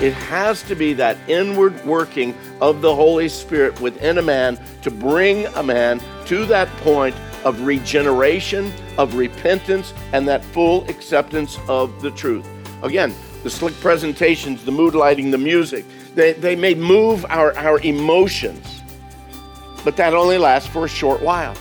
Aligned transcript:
It 0.00 0.14
has 0.14 0.62
to 0.62 0.74
be 0.74 0.94
that 0.94 1.18
inward 1.28 1.84
working 1.84 2.34
of 2.60 2.80
the 2.80 2.94
Holy 2.94 3.28
Spirit 3.28 3.80
within 3.80 4.16
a 4.16 4.22
man 4.22 4.58
to 4.80 4.90
bring 4.90 5.46
a 5.56 5.62
man 5.62 6.00
to 6.24 6.46
that 6.46 6.68
point 6.78 7.14
of 7.44 7.60
regeneration, 7.62 8.72
of 8.96 9.14
repentance, 9.14 9.92
and 10.12 10.26
that 10.26 10.42
full 10.42 10.88
acceptance 10.88 11.58
of 11.68 12.00
the 12.00 12.10
truth. 12.12 12.48
Again, 12.82 13.14
the 13.42 13.50
slick 13.50 13.74
presentations, 13.80 14.64
the 14.64 14.72
mood 14.72 14.94
lighting, 14.94 15.30
the 15.30 15.38
music, 15.38 15.84
they, 16.14 16.32
they 16.32 16.56
may 16.56 16.74
move 16.74 17.26
our, 17.28 17.56
our 17.58 17.78
emotions, 17.80 18.82
but 19.84 19.96
that 19.96 20.14
only 20.14 20.38
lasts 20.38 20.68
for 20.68 20.86
a 20.86 20.88
short 20.88 21.22
while. 21.22 21.54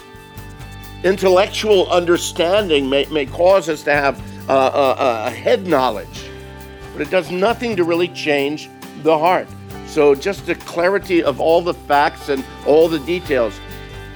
Intellectual 1.03 1.89
understanding 1.89 2.89
may, 2.89 3.05
may 3.05 3.25
cause 3.25 3.69
us 3.69 3.83
to 3.83 3.93
have 3.93 4.19
uh, 4.49 4.53
uh, 4.53 4.95
uh, 4.97 5.29
head 5.29 5.67
knowledge, 5.67 6.28
but 6.99 7.07
it 7.07 7.11
does 7.11 7.31
nothing 7.31 7.77
to 7.77 7.85
really 7.85 8.09
change 8.09 8.69
the 9.03 9.17
heart. 9.17 9.47
So, 9.87 10.13
just 10.13 10.45
the 10.45 10.55
clarity 10.55 11.23
of 11.23 11.39
all 11.39 11.61
the 11.61 11.73
facts 11.73 12.27
and 12.27 12.43
all 12.67 12.89
the 12.89 12.99
details 12.99 13.57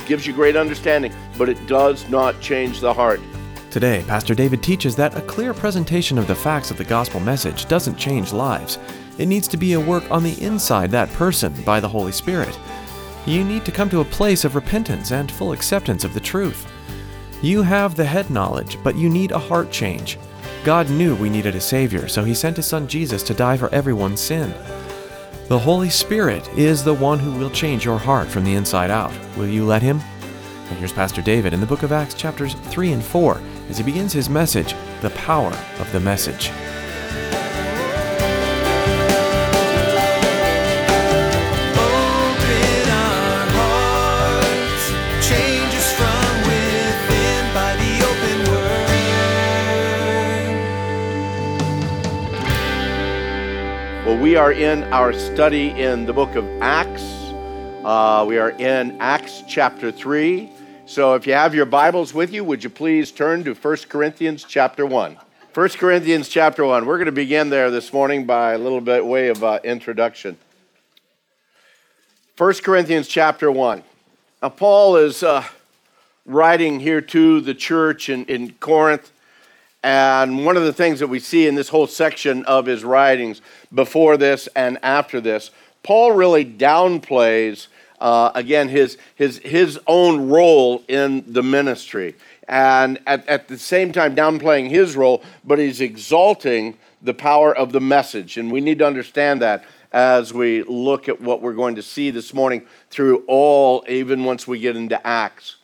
gives 0.05 0.27
you 0.27 0.33
great 0.33 0.57
understanding, 0.57 1.13
but 1.37 1.47
it 1.47 1.65
does 1.65 2.09
not 2.09 2.41
change 2.41 2.81
the 2.81 2.93
heart. 2.93 3.21
Today, 3.71 4.03
Pastor 4.05 4.35
David 4.35 4.61
teaches 4.61 4.97
that 4.97 5.15
a 5.17 5.21
clear 5.21 5.53
presentation 5.53 6.17
of 6.17 6.27
the 6.27 6.35
facts 6.35 6.71
of 6.71 6.77
the 6.77 6.83
gospel 6.83 7.21
message 7.21 7.67
doesn't 7.67 7.95
change 7.95 8.33
lives. 8.33 8.77
It 9.17 9.27
needs 9.27 9.47
to 9.47 9.57
be 9.57 9.73
a 9.73 9.79
work 9.79 10.11
on 10.11 10.21
the 10.21 10.39
inside 10.43 10.91
that 10.91 11.09
person 11.13 11.53
by 11.63 11.79
the 11.79 11.87
Holy 11.87 12.11
Spirit. 12.11 12.59
You 13.25 13.45
need 13.45 13.63
to 13.63 13.71
come 13.71 13.89
to 13.91 14.01
a 14.01 14.15
place 14.19 14.43
of 14.43 14.55
repentance 14.55 15.13
and 15.13 15.31
full 15.31 15.53
acceptance 15.53 16.03
of 16.03 16.13
the 16.13 16.19
truth. 16.19 16.69
You 17.41 17.61
have 17.61 17.95
the 17.95 18.03
head 18.03 18.29
knowledge, 18.29 18.77
but 18.83 18.97
you 18.97 19.07
need 19.07 19.31
a 19.31 19.39
heart 19.39 19.71
change. 19.71 20.17
God 20.63 20.89
knew 20.89 21.13
we 21.15 21.29
needed 21.29 21.55
a 21.55 21.61
Savior, 21.61 22.07
so 22.07 22.23
He 22.23 22.33
sent 22.33 22.55
His 22.55 22.65
Son 22.65 22.87
Jesus 22.87 23.21
to 23.23 23.33
die 23.33 23.57
for 23.57 23.67
everyone's 23.75 24.21
sin. 24.21 24.53
The 25.49 25.59
Holy 25.59 25.89
Spirit 25.89 26.47
is 26.57 26.85
the 26.85 26.93
one 26.93 27.19
who 27.19 27.33
will 27.33 27.49
change 27.49 27.83
your 27.83 27.97
heart 27.97 28.29
from 28.29 28.45
the 28.45 28.55
inside 28.55 28.89
out. 28.89 29.11
Will 29.35 29.47
you 29.47 29.65
let 29.65 29.81
Him? 29.81 29.99
And 30.69 30.79
here's 30.79 30.93
Pastor 30.93 31.21
David 31.21 31.53
in 31.53 31.59
the 31.59 31.65
book 31.65 31.83
of 31.83 31.91
Acts, 31.91 32.13
chapters 32.13 32.53
3 32.53 32.93
and 32.93 33.03
4, 33.03 33.41
as 33.69 33.77
he 33.77 33.83
begins 33.83 34.13
his 34.13 34.29
message, 34.29 34.73
The 35.01 35.09
Power 35.11 35.53
of 35.79 35.91
the 35.91 35.99
Message. 35.99 36.49
We 54.33 54.39
are 54.39 54.51
in 54.51 54.83
our 54.85 55.13
study 55.13 55.79
in 55.79 56.07
the 56.07 56.11
book 56.11 56.33
of 56.33 56.43
Acts. 56.59 57.03
Uh, 57.85 58.25
we 58.27 58.39
are 58.39 58.49
in 58.49 58.99
Acts 58.99 59.43
chapter 59.47 59.91
3. 59.91 60.49
So 60.87 61.13
if 61.13 61.27
you 61.27 61.33
have 61.33 61.53
your 61.53 61.67
Bibles 61.67 62.15
with 62.15 62.33
you, 62.33 62.43
would 62.43 62.63
you 62.63 62.71
please 62.71 63.11
turn 63.11 63.43
to 63.43 63.53
1 63.53 63.77
Corinthians 63.89 64.43
chapter 64.43 64.87
1. 64.87 65.17
1 65.53 65.69
Corinthians 65.69 66.29
chapter 66.29 66.65
1. 66.65 66.87
We're 66.87 66.97
going 66.97 67.05
to 67.05 67.11
begin 67.11 67.51
there 67.51 67.69
this 67.69 67.93
morning 67.93 68.25
by 68.25 68.53
a 68.53 68.57
little 68.57 68.81
bit 68.81 69.05
way 69.05 69.27
of 69.27 69.43
uh, 69.43 69.59
introduction. 69.63 70.35
1 72.35 72.53
Corinthians 72.63 73.07
chapter 73.07 73.51
1. 73.51 73.83
Now, 74.41 74.49
Paul 74.49 74.95
is 74.95 75.21
uh, 75.21 75.43
writing 76.25 76.79
here 76.79 77.01
to 77.01 77.39
the 77.39 77.53
church 77.53 78.09
in, 78.09 78.25
in 78.25 78.53
Corinth. 78.53 79.11
And 79.83 80.45
one 80.45 80.55
of 80.55 80.63
the 80.63 80.71
things 80.71 80.99
that 80.99 81.07
we 81.07 81.19
see 81.19 81.45
in 81.45 81.55
this 81.55 81.67
whole 81.67 81.87
section 81.87 82.45
of 82.45 82.65
his 82.65 82.85
writings, 82.85 83.41
before 83.73 84.15
this 84.15 84.47
and 84.55 84.77
after 84.81 85.19
this, 85.19 85.51
Paul 85.83 86.13
really 86.13 86.45
downplays, 86.45 87.67
uh, 87.99 88.31
again, 88.33 88.69
his, 88.69 88.97
his, 89.15 89.39
his 89.39 89.77
own 89.85 90.29
role 90.29 90.83
in 90.87 91.25
the 91.27 91.43
ministry. 91.43 92.15
And 92.47 92.99
at, 93.05 93.27
at 93.27 93.49
the 93.49 93.57
same 93.57 93.91
time, 93.91 94.15
downplaying 94.15 94.69
his 94.69 94.95
role, 94.95 95.21
but 95.43 95.59
he's 95.59 95.81
exalting 95.81 96.77
the 97.01 97.13
power 97.13 97.55
of 97.55 97.73
the 97.73 97.81
message. 97.81 98.37
And 98.37 98.51
we 98.51 98.61
need 98.61 98.79
to 98.79 98.87
understand 98.87 99.41
that 99.41 99.65
as 99.91 100.33
we 100.33 100.63
look 100.63 101.09
at 101.09 101.19
what 101.21 101.41
we're 101.41 101.53
going 101.53 101.75
to 101.75 101.83
see 101.83 102.09
this 102.09 102.33
morning 102.33 102.65
through 102.89 103.23
all, 103.27 103.83
even 103.89 104.23
once 104.23 104.47
we 104.47 104.59
get 104.59 104.77
into 104.77 105.05
Acts. 105.05 105.57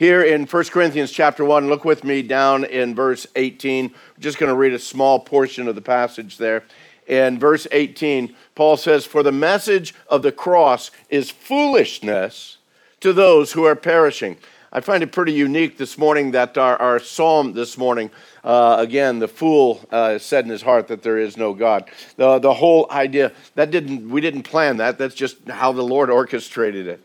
Here 0.00 0.22
in 0.22 0.46
1 0.46 0.64
Corinthians 0.68 1.12
chapter 1.12 1.44
1, 1.44 1.68
look 1.68 1.84
with 1.84 2.04
me 2.04 2.22
down 2.22 2.64
in 2.64 2.94
verse 2.94 3.26
18. 3.36 3.84
I'm 3.84 3.92
just 4.18 4.38
going 4.38 4.48
to 4.48 4.56
read 4.56 4.72
a 4.72 4.78
small 4.78 5.20
portion 5.20 5.68
of 5.68 5.74
the 5.74 5.82
passage 5.82 6.38
there. 6.38 6.64
In 7.06 7.38
verse 7.38 7.66
18, 7.70 8.34
Paul 8.54 8.78
says, 8.78 9.04
For 9.04 9.22
the 9.22 9.30
message 9.30 9.94
of 10.08 10.22
the 10.22 10.32
cross 10.32 10.90
is 11.10 11.30
foolishness 11.30 12.56
to 13.00 13.12
those 13.12 13.52
who 13.52 13.64
are 13.64 13.76
perishing. 13.76 14.38
I 14.72 14.80
find 14.80 15.02
it 15.02 15.12
pretty 15.12 15.34
unique 15.34 15.76
this 15.76 15.98
morning 15.98 16.30
that 16.30 16.56
our, 16.56 16.78
our 16.78 16.98
psalm 16.98 17.52
this 17.52 17.76
morning, 17.76 18.10
uh, 18.42 18.76
again, 18.78 19.18
the 19.18 19.28
fool 19.28 19.86
uh, 19.90 20.16
said 20.16 20.46
in 20.46 20.50
his 20.50 20.62
heart 20.62 20.88
that 20.88 21.02
there 21.02 21.18
is 21.18 21.36
no 21.36 21.52
God. 21.52 21.90
The, 22.16 22.38
the 22.38 22.54
whole 22.54 22.90
idea, 22.90 23.32
that 23.54 23.70
didn't, 23.70 24.08
we 24.08 24.22
didn't 24.22 24.44
plan 24.44 24.78
that. 24.78 24.96
That's 24.96 25.14
just 25.14 25.46
how 25.46 25.72
the 25.72 25.82
Lord 25.82 26.08
orchestrated 26.08 26.86
it. 26.86 27.04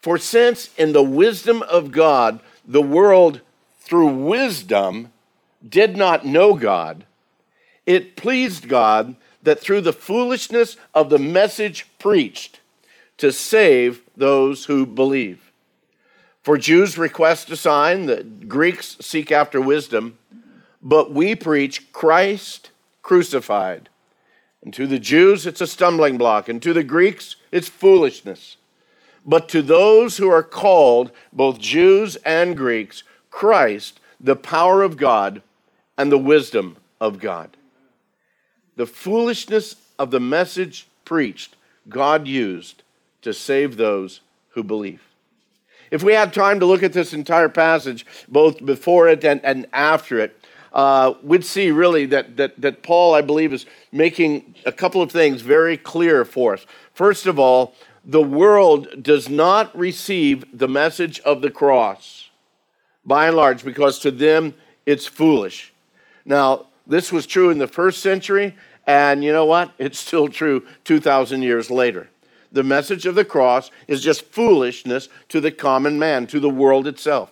For 0.00 0.18
since 0.18 0.70
in 0.76 0.92
the 0.92 1.02
wisdom 1.02 1.62
of 1.62 1.90
God, 1.90 2.40
the 2.66 2.82
world 2.82 3.40
through 3.80 4.08
wisdom 4.08 5.12
did 5.66 5.96
not 5.96 6.24
know 6.24 6.54
God, 6.54 7.04
it 7.86 8.16
pleased 8.16 8.68
God 8.68 9.16
that 9.42 9.60
through 9.60 9.80
the 9.80 9.92
foolishness 9.92 10.76
of 10.94 11.10
the 11.10 11.18
message 11.18 11.86
preached 11.98 12.60
to 13.16 13.32
save 13.32 14.02
those 14.16 14.66
who 14.66 14.86
believe. 14.86 15.52
For 16.42 16.56
Jews 16.56 16.96
request 16.96 17.50
a 17.50 17.56
sign, 17.56 18.06
the 18.06 18.22
Greeks 18.22 18.96
seek 19.00 19.32
after 19.32 19.60
wisdom, 19.60 20.18
but 20.80 21.12
we 21.12 21.34
preach 21.34 21.92
Christ 21.92 22.70
crucified. 23.02 23.88
And 24.62 24.72
to 24.74 24.86
the 24.86 24.98
Jews, 24.98 25.46
it's 25.46 25.60
a 25.60 25.66
stumbling 25.66 26.18
block, 26.18 26.48
and 26.48 26.62
to 26.62 26.72
the 26.72 26.84
Greeks, 26.84 27.36
it's 27.50 27.68
foolishness. 27.68 28.56
But 29.28 29.50
to 29.50 29.60
those 29.60 30.16
who 30.16 30.30
are 30.30 30.42
called, 30.42 31.12
both 31.34 31.58
Jews 31.58 32.16
and 32.24 32.56
Greeks, 32.56 33.02
Christ, 33.30 34.00
the 34.18 34.34
power 34.34 34.82
of 34.82 34.96
God 34.96 35.42
and 35.98 36.10
the 36.10 36.16
wisdom 36.16 36.78
of 36.98 37.20
God. 37.20 37.50
The 38.76 38.86
foolishness 38.86 39.76
of 39.98 40.10
the 40.10 40.18
message 40.18 40.88
preached, 41.04 41.56
God 41.90 42.26
used 42.26 42.82
to 43.20 43.34
save 43.34 43.76
those 43.76 44.22
who 44.52 44.64
believe. 44.64 45.02
If 45.90 46.02
we 46.02 46.14
had 46.14 46.32
time 46.32 46.58
to 46.60 46.66
look 46.66 46.82
at 46.82 46.94
this 46.94 47.12
entire 47.12 47.50
passage, 47.50 48.06
both 48.28 48.64
before 48.64 49.08
it 49.08 49.22
and, 49.24 49.44
and 49.44 49.66
after 49.74 50.18
it, 50.18 50.40
uh, 50.72 51.14
we'd 51.22 51.44
see 51.44 51.70
really 51.70 52.06
that, 52.06 52.36
that, 52.38 52.58
that 52.60 52.82
Paul, 52.82 53.14
I 53.14 53.20
believe, 53.20 53.52
is 53.52 53.66
making 53.92 54.54
a 54.64 54.72
couple 54.72 55.02
of 55.02 55.12
things 55.12 55.42
very 55.42 55.76
clear 55.76 56.24
for 56.24 56.54
us. 56.54 56.64
First 56.94 57.26
of 57.26 57.38
all, 57.38 57.74
the 58.08 58.22
world 58.22 59.02
does 59.02 59.28
not 59.28 59.76
receive 59.78 60.42
the 60.58 60.66
message 60.66 61.20
of 61.20 61.42
the 61.42 61.50
cross 61.50 62.30
by 63.04 63.26
and 63.26 63.36
large, 63.36 63.64
because 63.64 63.98
to 64.00 64.10
them 64.10 64.54
it's 64.86 65.06
foolish. 65.06 65.72
Now, 66.24 66.66
this 66.86 67.12
was 67.12 67.26
true 67.26 67.50
in 67.50 67.58
the 67.58 67.66
first 67.66 68.00
century, 68.00 68.56
and 68.86 69.22
you 69.22 69.32
know 69.32 69.44
what? 69.44 69.72
It's 69.78 69.98
still 69.98 70.28
true 70.28 70.66
2,000 70.84 71.42
years 71.42 71.70
later. 71.70 72.08
The 72.50 72.62
message 72.62 73.04
of 73.04 73.14
the 73.14 73.26
cross 73.26 73.70
is 73.86 74.02
just 74.02 74.24
foolishness 74.24 75.10
to 75.28 75.40
the 75.40 75.50
common 75.50 75.98
man, 75.98 76.26
to 76.28 76.40
the 76.40 76.48
world 76.48 76.86
itself. 76.86 77.30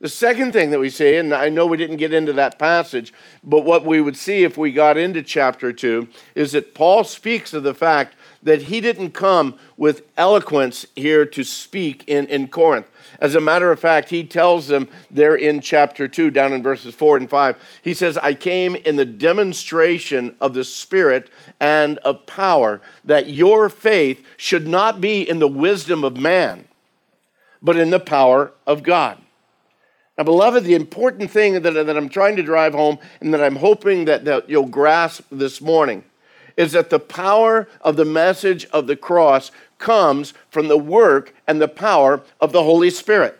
The 0.00 0.08
second 0.08 0.52
thing 0.52 0.70
that 0.70 0.80
we 0.80 0.90
see, 0.90 1.16
and 1.16 1.32
I 1.32 1.48
know 1.48 1.66
we 1.66 1.76
didn't 1.76 1.96
get 1.96 2.12
into 2.12 2.32
that 2.34 2.58
passage, 2.58 3.12
but 3.42 3.64
what 3.64 3.86
we 3.86 4.00
would 4.00 4.16
see 4.16 4.42
if 4.42 4.58
we 4.58 4.72
got 4.72 4.96
into 4.96 5.22
chapter 5.22 5.72
2 5.72 6.08
is 6.34 6.52
that 6.52 6.74
Paul 6.74 7.04
speaks 7.04 7.54
of 7.54 7.62
the 7.62 7.74
fact 7.74 8.14
that 8.44 8.62
he 8.62 8.80
didn't 8.80 9.10
come 9.10 9.58
with 9.76 10.06
eloquence 10.16 10.86
here 10.94 11.26
to 11.26 11.42
speak 11.42 12.04
in, 12.06 12.26
in 12.26 12.48
Corinth. 12.48 12.86
As 13.18 13.34
a 13.34 13.40
matter 13.40 13.72
of 13.72 13.80
fact, 13.80 14.10
he 14.10 14.24
tells 14.24 14.68
them 14.68 14.88
there 15.10 15.34
in 15.34 15.60
chapter 15.60 16.06
2, 16.06 16.30
down 16.30 16.52
in 16.52 16.62
verses 16.62 16.94
4 16.94 17.16
and 17.16 17.30
5, 17.30 17.56
he 17.82 17.94
says, 17.94 18.16
I 18.18 18.34
came 18.34 18.76
in 18.76 18.96
the 18.96 19.04
demonstration 19.04 20.36
of 20.40 20.54
the 20.54 20.64
Spirit 20.64 21.30
and 21.58 21.98
of 21.98 22.26
power, 22.26 22.80
that 23.04 23.28
your 23.28 23.68
faith 23.68 24.24
should 24.36 24.66
not 24.66 25.00
be 25.00 25.28
in 25.28 25.38
the 25.38 25.48
wisdom 25.48 26.04
of 26.04 26.16
man, 26.16 26.66
but 27.62 27.76
in 27.76 27.90
the 27.90 28.00
power 28.00 28.52
of 28.66 28.82
God. 28.82 29.18
Now, 30.16 30.24
beloved, 30.24 30.62
the 30.62 30.74
important 30.74 31.30
thing 31.30 31.54
that, 31.54 31.72
that 31.72 31.96
I'm 31.96 32.08
trying 32.08 32.36
to 32.36 32.42
drive 32.42 32.72
home 32.72 32.98
and 33.20 33.34
that 33.34 33.42
I'm 33.42 33.56
hoping 33.56 34.04
that, 34.04 34.24
that 34.26 34.48
you'll 34.48 34.66
grasp 34.66 35.24
this 35.32 35.60
morning 35.60 36.04
is 36.56 36.72
that 36.72 36.90
the 36.90 36.98
power 36.98 37.68
of 37.80 37.96
the 37.96 38.04
message 38.04 38.64
of 38.66 38.86
the 38.86 38.96
cross 38.96 39.50
comes 39.78 40.34
from 40.50 40.68
the 40.68 40.78
work 40.78 41.34
and 41.46 41.60
the 41.60 41.68
power 41.68 42.22
of 42.40 42.52
the 42.52 42.62
Holy 42.62 42.90
Spirit. 42.90 43.38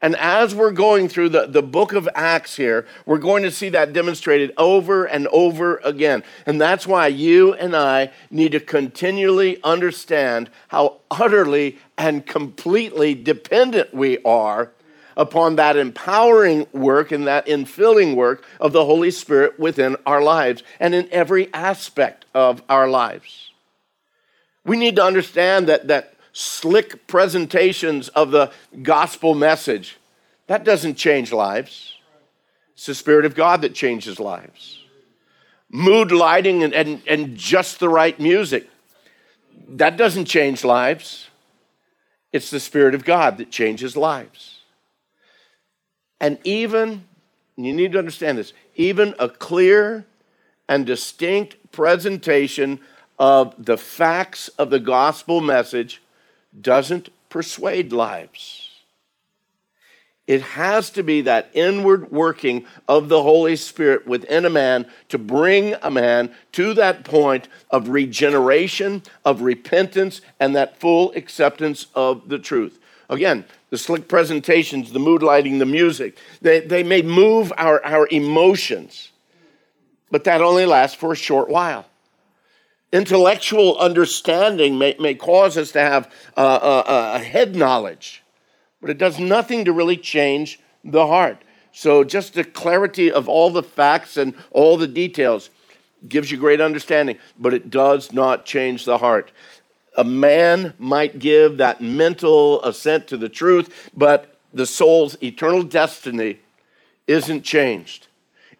And 0.00 0.16
as 0.16 0.52
we're 0.52 0.72
going 0.72 1.08
through 1.08 1.28
the, 1.28 1.46
the 1.46 1.62
book 1.62 1.92
of 1.92 2.08
Acts 2.16 2.56
here, 2.56 2.86
we're 3.06 3.18
going 3.18 3.44
to 3.44 3.52
see 3.52 3.68
that 3.68 3.92
demonstrated 3.92 4.52
over 4.56 5.04
and 5.04 5.28
over 5.28 5.76
again. 5.84 6.24
And 6.44 6.60
that's 6.60 6.88
why 6.88 7.06
you 7.06 7.54
and 7.54 7.76
I 7.76 8.10
need 8.28 8.50
to 8.52 8.60
continually 8.60 9.62
understand 9.62 10.50
how 10.68 10.96
utterly 11.08 11.78
and 11.96 12.26
completely 12.26 13.14
dependent 13.14 13.94
we 13.94 14.18
are 14.24 14.72
upon 15.16 15.56
that 15.56 15.76
empowering 15.76 16.66
work 16.72 17.12
and 17.12 17.26
that 17.26 17.46
infilling 17.46 18.14
work 18.14 18.44
of 18.60 18.72
the 18.72 18.84
Holy 18.84 19.10
Spirit 19.10 19.58
within 19.58 19.96
our 20.06 20.22
lives 20.22 20.62
and 20.80 20.94
in 20.94 21.08
every 21.10 21.52
aspect 21.52 22.24
of 22.34 22.62
our 22.68 22.88
lives. 22.88 23.50
We 24.64 24.76
need 24.76 24.96
to 24.96 25.04
understand 25.04 25.68
that, 25.68 25.88
that 25.88 26.14
slick 26.32 27.06
presentations 27.06 28.08
of 28.08 28.30
the 28.30 28.52
gospel 28.82 29.34
message, 29.34 29.98
that 30.46 30.64
doesn't 30.64 30.94
change 30.94 31.32
lives. 31.32 31.94
It's 32.74 32.86
the 32.86 32.94
Spirit 32.94 33.24
of 33.24 33.34
God 33.34 33.62
that 33.62 33.74
changes 33.74 34.18
lives. 34.18 34.78
Mood 35.70 36.12
lighting 36.12 36.62
and, 36.62 36.74
and, 36.74 37.02
and 37.06 37.36
just 37.36 37.80
the 37.80 37.88
right 37.88 38.18
music, 38.18 38.68
that 39.68 39.96
doesn't 39.96 40.26
change 40.26 40.64
lives. 40.64 41.28
It's 42.32 42.50
the 42.50 42.60
Spirit 42.60 42.94
of 42.94 43.04
God 43.04 43.38
that 43.38 43.50
changes 43.50 43.96
lives. 43.96 44.51
And 46.22 46.38
even, 46.44 47.04
you 47.56 47.74
need 47.74 47.92
to 47.92 47.98
understand 47.98 48.38
this, 48.38 48.52
even 48.76 49.14
a 49.18 49.28
clear 49.28 50.06
and 50.68 50.86
distinct 50.86 51.72
presentation 51.72 52.78
of 53.18 53.54
the 53.58 53.76
facts 53.76 54.48
of 54.56 54.70
the 54.70 54.78
gospel 54.78 55.40
message 55.40 56.00
doesn't 56.58 57.08
persuade 57.28 57.92
lives. 57.92 58.70
It 60.28 60.42
has 60.42 60.90
to 60.90 61.02
be 61.02 61.22
that 61.22 61.50
inward 61.52 62.12
working 62.12 62.66
of 62.88 63.08
the 63.08 63.22
Holy 63.22 63.56
Spirit 63.56 64.06
within 64.06 64.44
a 64.44 64.50
man 64.50 64.86
to 65.08 65.18
bring 65.18 65.74
a 65.82 65.90
man 65.90 66.32
to 66.52 66.72
that 66.74 67.04
point 67.04 67.48
of 67.70 67.88
regeneration, 67.88 69.02
of 69.24 69.42
repentance, 69.42 70.20
and 70.38 70.54
that 70.54 70.78
full 70.78 71.10
acceptance 71.12 71.88
of 71.96 72.28
the 72.28 72.38
truth. 72.38 72.78
Again, 73.12 73.44
the 73.68 73.76
slick 73.76 74.08
presentations, 74.08 74.90
the 74.90 74.98
mood 74.98 75.22
lighting, 75.22 75.58
the 75.58 75.66
music, 75.66 76.16
they, 76.40 76.60
they 76.60 76.82
may 76.82 77.02
move 77.02 77.52
our, 77.58 77.84
our 77.84 78.08
emotions, 78.10 79.10
but 80.10 80.24
that 80.24 80.40
only 80.40 80.64
lasts 80.64 80.96
for 80.96 81.12
a 81.12 81.16
short 81.16 81.50
while. 81.50 81.84
Intellectual 82.90 83.76
understanding 83.76 84.78
may, 84.78 84.96
may 84.98 85.14
cause 85.14 85.58
us 85.58 85.72
to 85.72 85.80
have 85.80 86.10
uh, 86.38 86.82
a, 86.86 87.16
a 87.16 87.18
head 87.18 87.54
knowledge, 87.54 88.22
but 88.80 88.88
it 88.88 88.96
does 88.96 89.18
nothing 89.18 89.66
to 89.66 89.72
really 89.74 89.98
change 89.98 90.58
the 90.82 91.06
heart. 91.06 91.44
So, 91.70 92.04
just 92.04 92.32
the 92.32 92.44
clarity 92.44 93.12
of 93.12 93.28
all 93.28 93.50
the 93.50 93.62
facts 93.62 94.16
and 94.16 94.34
all 94.52 94.78
the 94.78 94.88
details 94.88 95.50
gives 96.08 96.30
you 96.30 96.38
great 96.38 96.62
understanding, 96.62 97.18
but 97.38 97.52
it 97.52 97.68
does 97.68 98.10
not 98.12 98.46
change 98.46 98.86
the 98.86 98.98
heart 98.98 99.32
a 99.96 100.04
man 100.04 100.74
might 100.78 101.18
give 101.18 101.58
that 101.58 101.80
mental 101.80 102.62
assent 102.62 103.06
to 103.08 103.16
the 103.16 103.28
truth, 103.28 103.90
but 103.96 104.36
the 104.52 104.66
soul's 104.66 105.16
eternal 105.22 105.62
destiny 105.62 106.40
isn't 107.06 107.42
changed. 107.42 108.06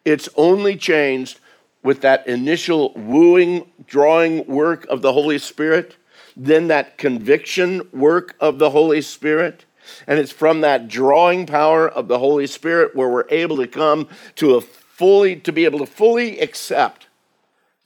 It's 0.05 0.29
only 0.37 0.77
changed 0.77 1.39
with 1.83 2.01
that 2.03 2.27
initial 2.27 2.93
wooing, 2.95 3.71
drawing 3.87 4.47
work 4.47 4.87
of 4.87 5.03
the 5.03 5.13
Holy 5.13 5.39
Spirit, 5.39 5.97
then 6.37 6.69
that 6.69 6.97
conviction 6.97 7.89
work 7.93 8.37
of 8.41 8.59
the 8.59 8.71
Holy 8.71 9.03
Spirit. 9.03 9.65
And 10.07 10.19
it's 10.19 10.33
from 10.33 10.61
that 10.61 10.89
drawing 10.89 11.47
power 11.47 11.89
of 11.89 12.09
the 12.09 12.19
Holy 12.19 12.47
Spirit 12.47 12.95
where 12.95 13.09
we're 13.09 13.29
able 13.31 13.57
to 13.57 13.67
come 13.67 14.09
to 14.37 14.55
a 14.55 14.61
fully, 14.61 15.37
to 15.37 15.53
be 15.53 15.65
able 15.65 15.81
to 15.81 15.87
fully 15.87 16.39
accept 16.41 17.09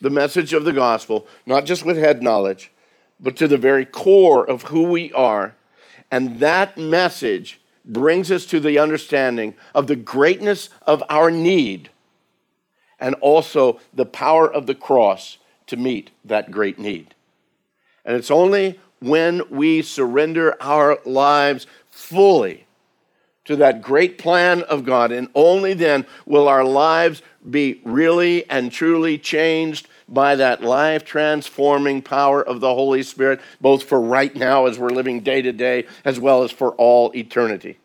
the 0.01 0.11
message 0.11 0.53
of 0.53 0.65
the 0.65 0.73
gospel, 0.73 1.27
not 1.47 1.65
just 1.65 1.85
with 1.85 1.97
head 1.97 2.23
knowledge, 2.23 2.71
but 3.19 3.37
to 3.37 3.49
the 3.49 3.57
very 3.57 3.85
core 3.85 4.49
of 4.49 4.65
who 4.65 4.83
we 4.83 5.13
are. 5.13 5.55
And 6.11 6.41
that 6.41 6.77
message 6.77 7.61
brings 7.85 8.31
us 8.31 8.47
to 8.47 8.61
the 8.61 8.79
understanding 8.79 9.55
of 9.75 9.87
the 9.87 9.97
greatness 9.97 10.69
of 10.87 11.03
our 11.09 11.31
need 11.31 11.91
and 12.99 13.15
also 13.17 13.81
the 13.93 14.07
power 14.07 14.53
of 14.53 14.67
the 14.67 14.75
cross 14.75 15.39
to 15.67 15.77
meet 15.77 16.11
that 16.25 16.51
great 16.51 16.79
need. 16.79 17.15
And 18.05 18.17
it's 18.17 18.31
only 18.31 18.79
when 19.01 19.43
we 19.51 19.83
surrender 19.83 20.57
our 20.61 20.99
lives 21.05 21.67
fully 21.91 22.67
to 23.45 23.57
that 23.57 23.83
great 23.83 24.19
plan 24.19 24.63
of 24.63 24.85
God, 24.85 25.13
and 25.13 25.29
only 25.35 25.73
then 25.73 26.05
will 26.25 26.49
our 26.49 26.65
lives 26.65 27.23
be 27.49 27.81
really 27.85 28.49
and 28.51 28.73
truly 28.73 29.19
changed 29.19 29.89
by 30.09 30.37
that 30.37 30.63
life 30.63 31.05
transforming 31.05 32.03
power 32.03 32.43
of 32.43 32.61
the 32.61 32.73
Holy 32.73 33.03
Spirit, 33.03 33.41
both 33.61 33.83
for 33.83 34.01
right 34.01 34.35
now 34.35 34.67
as 34.67 34.79
we're 34.79 34.91
living 34.91 35.21
day 35.21 35.43
to 35.43 35.53
day, 35.53 35.87
as 36.05 36.21
well 36.21 36.43
as 36.43 36.51
for 36.51 36.73
all 36.73 37.11
eternity. 37.15 37.79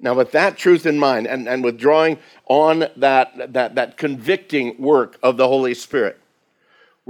Now, 0.00 0.14
with 0.14 0.32
that 0.32 0.56
truth 0.56 0.86
in 0.86 0.98
mind, 0.98 1.26
and, 1.26 1.46
and 1.46 1.62
with 1.62 1.78
drawing 1.78 2.18
on 2.46 2.86
that, 2.96 3.52
that, 3.52 3.74
that 3.74 3.96
convicting 3.96 4.80
work 4.80 5.18
of 5.22 5.36
the 5.36 5.46
Holy 5.46 5.74
Spirit, 5.74 6.18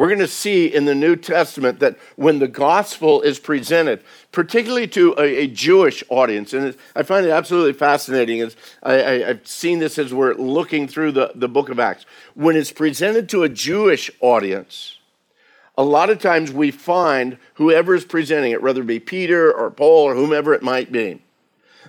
we're 0.01 0.07
going 0.07 0.19
to 0.19 0.27
see 0.27 0.65
in 0.65 0.87
the 0.87 0.95
New 0.95 1.15
Testament 1.15 1.79
that 1.81 1.99
when 2.17 2.39
the 2.39 2.49
gospel 2.49 3.21
is 3.21 3.39
presented, 3.39 4.03
particularly 4.33 4.87
to 4.87 5.15
a, 5.19 5.43
a 5.43 5.47
Jewish 5.47 6.03
audience, 6.09 6.55
and 6.55 6.75
I 6.97 7.03
find 7.03 7.27
it 7.27 7.31
absolutely 7.31 7.75
fascinating. 7.75 8.41
As 8.41 8.57
I, 8.83 8.95
have 8.95 9.47
seen 9.47 9.79
this 9.79 9.99
as 9.99 10.15
we're 10.15 10.33
looking 10.33 10.89
through 10.89 11.13
the, 11.13 11.33
the 11.35 11.51
book 11.51 11.69
of 11.69 11.79
Acts. 11.79 12.07
When 12.33 12.57
it's 12.57 12.73
presented 12.73 13.29
to 13.29 13.43
a 13.43 13.51
Jewish 13.51 14.11
audience, 14.21 14.97
a 15.77 15.85
lot 15.85 16.09
of 16.09 16.19
times 16.19 16.51
we 16.51 16.71
find 16.71 17.37
whoever 17.57 17.95
is 17.95 18.07
presenting 18.07 18.53
it, 18.53 18.63
whether 18.63 18.81
it 18.81 18.87
be 18.87 19.01
Peter 19.01 19.53
or 19.53 19.71
Paul 19.71 20.05
or 20.05 20.15
whomever 20.15 20.55
it 20.55 20.63
might 20.63 20.91
be, 20.91 21.21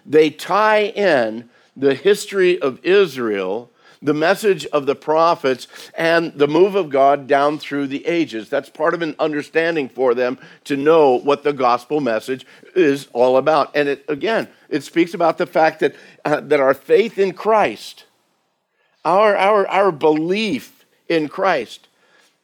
they 0.05 0.29
tie 0.29 0.81
in 0.83 1.49
the 1.77 1.95
history 1.95 2.61
of 2.61 2.83
Israel 2.83 3.71
the 4.01 4.13
message 4.13 4.65
of 4.67 4.85
the 4.85 4.95
prophets 4.95 5.67
and 5.95 6.33
the 6.33 6.47
move 6.47 6.75
of 6.75 6.89
God 6.89 7.27
down 7.27 7.59
through 7.59 7.87
the 7.87 8.05
ages. 8.07 8.49
That's 8.49 8.69
part 8.69 8.93
of 8.93 9.01
an 9.01 9.15
understanding 9.19 9.89
for 9.89 10.15
them 10.15 10.39
to 10.65 10.75
know 10.75 11.19
what 11.19 11.43
the 11.43 11.53
gospel 11.53 12.01
message 12.01 12.45
is 12.75 13.07
all 13.13 13.37
about. 13.37 13.75
And 13.75 13.87
it, 13.87 14.05
again, 14.07 14.47
it 14.69 14.83
speaks 14.83 15.13
about 15.13 15.37
the 15.37 15.45
fact 15.45 15.81
that, 15.81 15.95
uh, 16.25 16.39
that 16.41 16.59
our 16.59 16.73
faith 16.73 17.19
in 17.19 17.33
Christ, 17.33 18.05
our, 19.05 19.35
our, 19.35 19.67
our 19.67 19.91
belief 19.91 20.85
in 21.07 21.27
Christ, 21.29 21.87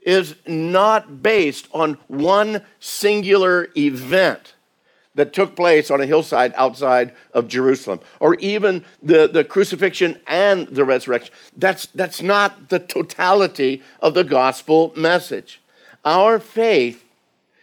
is 0.02 0.36
not 0.46 1.24
based 1.24 1.68
on 1.74 1.98
one 2.08 2.62
singular 2.80 3.68
event 3.76 4.54
that 5.18 5.34
took 5.34 5.56
place 5.56 5.92
on 5.92 6.00
a 6.00 6.06
hillside 6.06 6.54
outside 6.56 7.12
of 7.34 7.48
Jerusalem, 7.48 8.00
or 8.20 8.36
even 8.36 8.86
the, 9.02 9.28
the 9.28 9.44
crucifixion 9.44 10.20
and 10.28 10.68
the 10.68 10.86
resurrection. 10.86 11.34
That's, 11.58 11.88
that's 11.88 12.22
not 12.22 12.70
the 12.70 12.80
totality 12.80 13.82
of 14.00 14.14
the 14.14 14.24
gospel 14.24 14.94
message. 14.96 15.60
Our 16.06 16.40
faith 16.40 17.04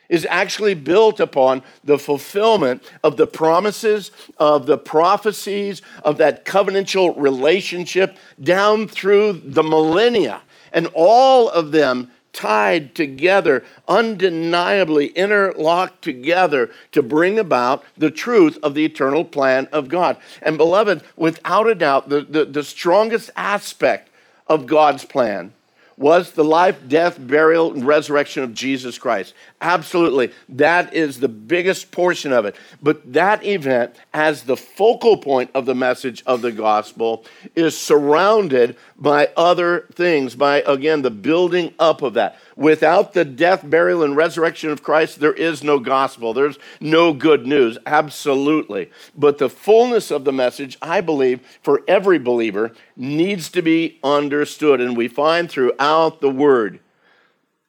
is 0.09 0.27
actually 0.29 0.75
built 0.75 1.21
upon 1.21 1.63
the 1.85 1.99
fulfillment 1.99 2.83
of 3.03 3.17
the 3.17 3.27
promises, 3.27 4.11
of 4.37 4.67
the 4.67 4.77
prophecies, 4.77 5.81
of 6.05 6.19
that 6.19 6.45
covenantal 6.45 7.15
relationship 7.17 8.17
down 8.43 8.89
through 8.89 9.33
the 9.33 9.63
millennia. 9.63 10.43
And 10.73 10.89
all 10.93 11.49
of 11.49 11.71
them 11.71 12.11
tied 12.35 12.95
together, 12.95 13.65
undeniably 13.89 15.07
interlocked 15.07 16.03
together 16.03 16.71
to 16.93 17.03
bring 17.03 17.39
about 17.39 17.83
the 17.97 18.11
truth 18.11 18.59
of 18.63 18.75
the 18.75 18.85
eternal 18.85 19.25
plan 19.25 19.67
of 19.73 19.89
God. 19.89 20.19
And 20.43 20.59
beloved, 20.59 21.03
without 21.17 21.67
a 21.67 21.75
doubt, 21.75 22.11
the, 22.11 22.21
the, 22.21 22.45
the 22.45 22.65
strongest 22.65 23.31
aspect 23.37 24.11
of 24.47 24.67
God's 24.67 25.05
plan 25.07 25.55
was 25.97 26.33
the 26.33 26.45
life, 26.45 26.89
death, 26.89 27.17
burial, 27.19 27.73
and 27.73 27.87
resurrection 27.87 28.43
of 28.43 28.55
Jesus 28.55 28.99
Christ. 28.99 29.35
Absolutely. 29.61 30.33
That 30.49 30.93
is 30.93 31.21
the 31.21 31.29
biggest 31.29 31.91
portion 31.93 32.33
of 32.33 32.45
it. 32.45 32.57
But 32.83 33.13
that 33.13 33.45
event, 33.45 33.95
as 34.13 34.43
the 34.43 34.57
focal 34.57 35.17
point 35.17 35.51
of 35.55 35.67
the 35.67 35.75
message 35.75 36.23
of 36.27 36.43
the 36.43 36.53
gospel, 36.53 37.25
is 37.55 37.79
surrounded 37.79 38.77
by 38.97 39.29
other 39.37 39.87
things, 39.93 40.35
by, 40.35 40.63
again, 40.63 41.03
the 41.03 41.11
building 41.11 41.75
up 41.79 42.03
of 42.03 42.15
that. 42.15 42.39
Without 42.57 43.15
the 43.15 43.25
death, 43.25 43.69
burial, 43.69 44.03
and 44.05 44.17
resurrection 44.17 44.71
of 44.71 44.83
Christ, 44.83 45.19
there 45.19 45.33
is 45.33 45.65
no 45.65 45.79
gospel. 45.79 46.33
There's 46.33 46.59
no 46.81 47.13
good 47.13 47.47
news. 47.47 47.79
Absolutely. 47.85 48.91
But 49.17 49.39
the 49.39 49.49
fullness 49.49 50.11
of 50.11 50.25
the 50.25 50.33
message, 50.33 50.79
I 50.81 51.01
believe, 51.01 51.41
for 51.63 51.83
every 51.89 52.19
believer, 52.19 52.73
needs 52.97 53.49
to 53.51 53.63
be 53.63 53.99
understood. 54.05 54.81
And 54.81 54.97
we 54.97 55.09
find 55.09 55.51
throughout 55.51 55.84
the 56.21 56.31
word, 56.31 56.81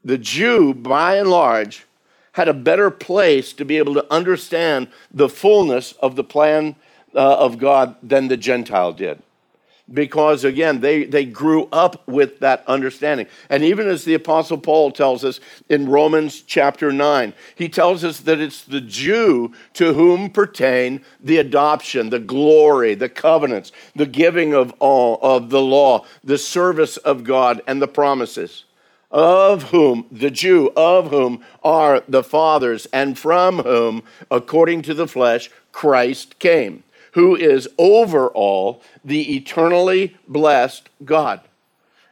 the 0.04 0.18
Jew, 0.18 0.74
by 0.74 1.16
and 1.16 1.30
large, 1.30 1.86
had 2.34 2.48
a 2.48 2.54
better 2.54 2.92
place 2.92 3.54
to 3.54 3.66
be 3.66 3.78
able 3.78 3.94
to 3.94 4.14
understand 4.14 4.88
the 5.12 5.30
fullness 5.30 5.94
of 5.94 6.16
the 6.16 6.24
plan 6.24 6.76
uh, 7.14 7.38
of 7.38 7.58
God 7.58 7.96
than 8.04 8.28
the 8.28 8.38
Gentile 8.38 8.92
did 8.92 9.22
because 9.94 10.44
again 10.44 10.80
they, 10.80 11.04
they 11.04 11.25
grew 11.25 11.68
up 11.72 12.08
with 12.08 12.39
that 12.39 12.63
understanding. 12.68 13.27
And 13.50 13.63
even 13.63 13.88
as 13.88 14.04
the 14.04 14.15
apostle 14.15 14.58
paul 14.58 14.92
tells 14.92 15.24
us 15.24 15.39
in 15.70 15.88
romans 15.88 16.42
chapter 16.42 16.92
9 16.92 17.34
he 17.56 17.70
tells 17.70 18.04
us 18.04 18.22
that 18.22 18.39
it's 18.39 18.63
the 18.63 18.82
jew 18.82 19.51
to 19.74 19.94
whom 19.94 20.30
pertain 20.30 21.04
the 21.20 21.38
adoption 21.38 22.10
the 22.10 22.20
glory 22.20 22.96
the 22.96 23.10
covenants 23.10 23.72
the 23.96 24.06
giving 24.06 24.54
of 24.54 24.74
all 24.80 25.20
of 25.22 25.50
the 25.50 25.62
law 25.62 26.06
the 26.24 26.38
service 26.38 26.98
of 26.98 27.24
god 27.24 27.62
and 27.68 27.82
the 27.82 27.88
promises 27.88 28.65
of 29.12 29.63
whom 29.70 30.06
the 30.12 30.32
jew 30.32 30.72
of 30.75 31.10
whom 31.10 31.44
are 31.63 32.04
the 32.08 32.24
fathers 32.24 32.88
and 32.88 33.18
from 33.18 33.60
whom 33.60 34.01
according 34.32 34.82
to 34.82 34.94
the 34.94 35.08
flesh 35.08 35.50
christ 35.72 36.39
came 36.39 36.84
who 37.16 37.34
is 37.34 37.68
over 37.78 38.28
all, 38.28 38.82
the 39.04 39.38
eternally 39.38 40.16
blessed 40.28 40.90
God. 41.06 41.40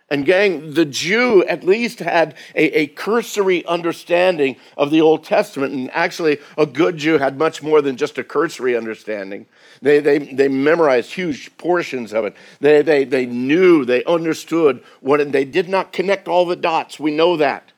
And, 0.10 0.26
gang, 0.26 0.76
the 0.76 0.86
Jew 0.86 1.44
at 1.44 1.66
least 1.66 2.00
had 2.00 2.36
a, 2.56 2.80
a, 2.80 2.88
cursory 2.88 3.66
understanding 3.66 4.56
of 4.78 4.92
the 4.92 5.02
Old 5.02 5.26
Testament. 5.26 5.74
And 5.74 5.92
actually, 5.92 6.40
a 6.58 6.66
good 6.66 6.98
Jew 6.98 7.18
had 7.18 7.38
much 7.38 7.62
more 7.62 7.82
than 7.82 7.98
just 7.98 8.18
a 8.18 8.24
cursory 8.24 8.78
understanding. 8.78 9.46
They, 9.82 10.00
they, 10.00 10.20
they 10.20 10.48
memorized 10.48 11.12
huge 11.12 11.58
portions 11.58 12.14
of 12.14 12.24
it. 12.24 12.36
They, 12.62 12.82
they, 12.82 13.04
they 13.04 13.26
knew, 13.26 13.84
they 13.84 14.06
understood 14.06 14.84
what, 15.02 15.20
and 15.20 15.34
they 15.34 15.46
did 15.46 15.68
not 15.68 15.92
connect 15.92 16.30
all 16.30 16.46
the 16.46 16.56
dots. 16.56 16.98
We 16.98 17.12
know 17.12 17.36
that. 17.38 17.74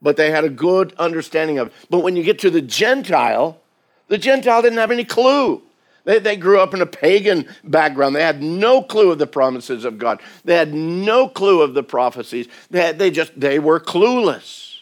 But 0.00 0.16
they 0.16 0.30
had 0.30 0.44
a 0.44 0.50
good 0.50 0.94
understanding 0.98 1.58
of 1.58 1.68
it. 1.68 1.72
But 1.90 2.04
when 2.04 2.14
you 2.14 2.22
get 2.22 2.38
to 2.40 2.50
the 2.50 2.62
Gentile, 2.62 3.60
the 4.06 4.18
Gentile 4.18 4.62
didn't 4.62 4.78
have 4.78 4.92
any 4.92 5.04
clue. 5.04 5.62
They, 6.04 6.18
they 6.18 6.36
grew 6.36 6.60
up 6.60 6.74
in 6.74 6.82
a 6.82 6.86
pagan 6.86 7.48
background. 7.64 8.14
They 8.14 8.22
had 8.22 8.42
no 8.42 8.82
clue 8.82 9.10
of 9.10 9.18
the 9.18 9.26
promises 9.26 9.84
of 9.84 9.98
God. 9.98 10.20
They 10.44 10.54
had 10.54 10.74
no 10.74 11.28
clue 11.28 11.62
of 11.62 11.74
the 11.74 11.82
prophecies. 11.82 12.46
They, 12.70 12.82
had, 12.82 12.98
they 12.98 13.10
just, 13.10 13.38
they 13.38 13.58
were 13.58 13.80
clueless. 13.80 14.74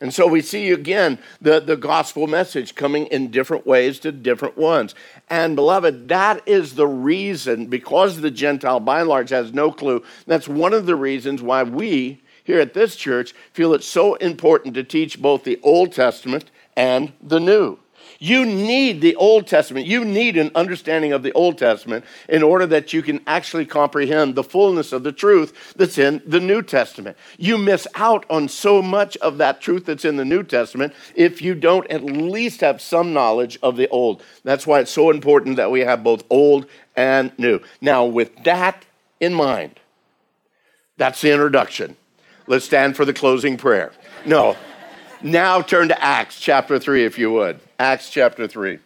And 0.00 0.14
so 0.14 0.28
we 0.28 0.42
see 0.42 0.70
again 0.70 1.18
the, 1.40 1.58
the 1.58 1.76
gospel 1.76 2.26
message 2.26 2.74
coming 2.74 3.06
in 3.06 3.30
different 3.30 3.66
ways 3.66 3.98
to 4.00 4.12
different 4.12 4.56
ones. 4.56 4.94
And 5.28 5.56
beloved, 5.56 6.08
that 6.08 6.46
is 6.46 6.74
the 6.74 6.86
reason, 6.86 7.66
because 7.66 8.20
the 8.20 8.30
Gentile 8.30 8.78
by 8.78 9.00
and 9.00 9.08
large 9.08 9.30
has 9.30 9.52
no 9.52 9.72
clue, 9.72 10.04
that's 10.26 10.46
one 10.46 10.72
of 10.72 10.86
the 10.86 10.94
reasons 10.94 11.42
why 11.42 11.64
we 11.64 12.22
here 12.44 12.60
at 12.60 12.74
this 12.74 12.94
church 12.96 13.34
feel 13.52 13.74
it's 13.74 13.86
so 13.86 14.14
important 14.16 14.74
to 14.74 14.84
teach 14.84 15.20
both 15.20 15.44
the 15.44 15.58
Old 15.62 15.92
Testament 15.92 16.50
and 16.76 17.12
the 17.20 17.40
New. 17.40 17.78
You 18.20 18.44
need 18.44 19.00
the 19.00 19.14
Old 19.14 19.46
Testament. 19.46 19.86
You 19.86 20.04
need 20.04 20.36
an 20.36 20.50
understanding 20.56 21.12
of 21.12 21.22
the 21.22 21.32
Old 21.32 21.56
Testament 21.56 22.04
in 22.28 22.42
order 22.42 22.66
that 22.66 22.92
you 22.92 23.00
can 23.00 23.20
actually 23.28 23.64
comprehend 23.64 24.34
the 24.34 24.42
fullness 24.42 24.92
of 24.92 25.04
the 25.04 25.12
truth 25.12 25.74
that's 25.76 25.98
in 25.98 26.20
the 26.26 26.40
New 26.40 26.62
Testament. 26.62 27.16
You 27.36 27.58
miss 27.58 27.86
out 27.94 28.26
on 28.28 28.48
so 28.48 28.82
much 28.82 29.16
of 29.18 29.38
that 29.38 29.60
truth 29.60 29.86
that's 29.86 30.04
in 30.04 30.16
the 30.16 30.24
New 30.24 30.42
Testament 30.42 30.94
if 31.14 31.40
you 31.40 31.54
don't 31.54 31.88
at 31.92 32.04
least 32.04 32.60
have 32.60 32.80
some 32.80 33.12
knowledge 33.12 33.56
of 33.62 33.76
the 33.76 33.88
Old. 33.88 34.22
That's 34.42 34.66
why 34.66 34.80
it's 34.80 34.90
so 34.90 35.10
important 35.10 35.56
that 35.56 35.70
we 35.70 35.80
have 35.80 36.02
both 36.02 36.24
Old 36.28 36.66
and 36.96 37.30
New. 37.38 37.60
Now, 37.80 38.04
with 38.04 38.42
that 38.42 38.84
in 39.20 39.32
mind, 39.32 39.78
that's 40.96 41.20
the 41.20 41.32
introduction. 41.32 41.96
Let's 42.48 42.64
stand 42.64 42.96
for 42.96 43.04
the 43.04 43.12
closing 43.12 43.56
prayer. 43.56 43.92
No. 44.26 44.56
Now 45.22 45.62
turn 45.62 45.88
to 45.88 46.02
Acts 46.02 46.38
chapter 46.38 46.78
3, 46.78 47.04
if 47.04 47.18
you 47.18 47.32
would. 47.32 47.60
Acts 47.78 48.10
chapter 48.10 48.46
3. 48.46 48.78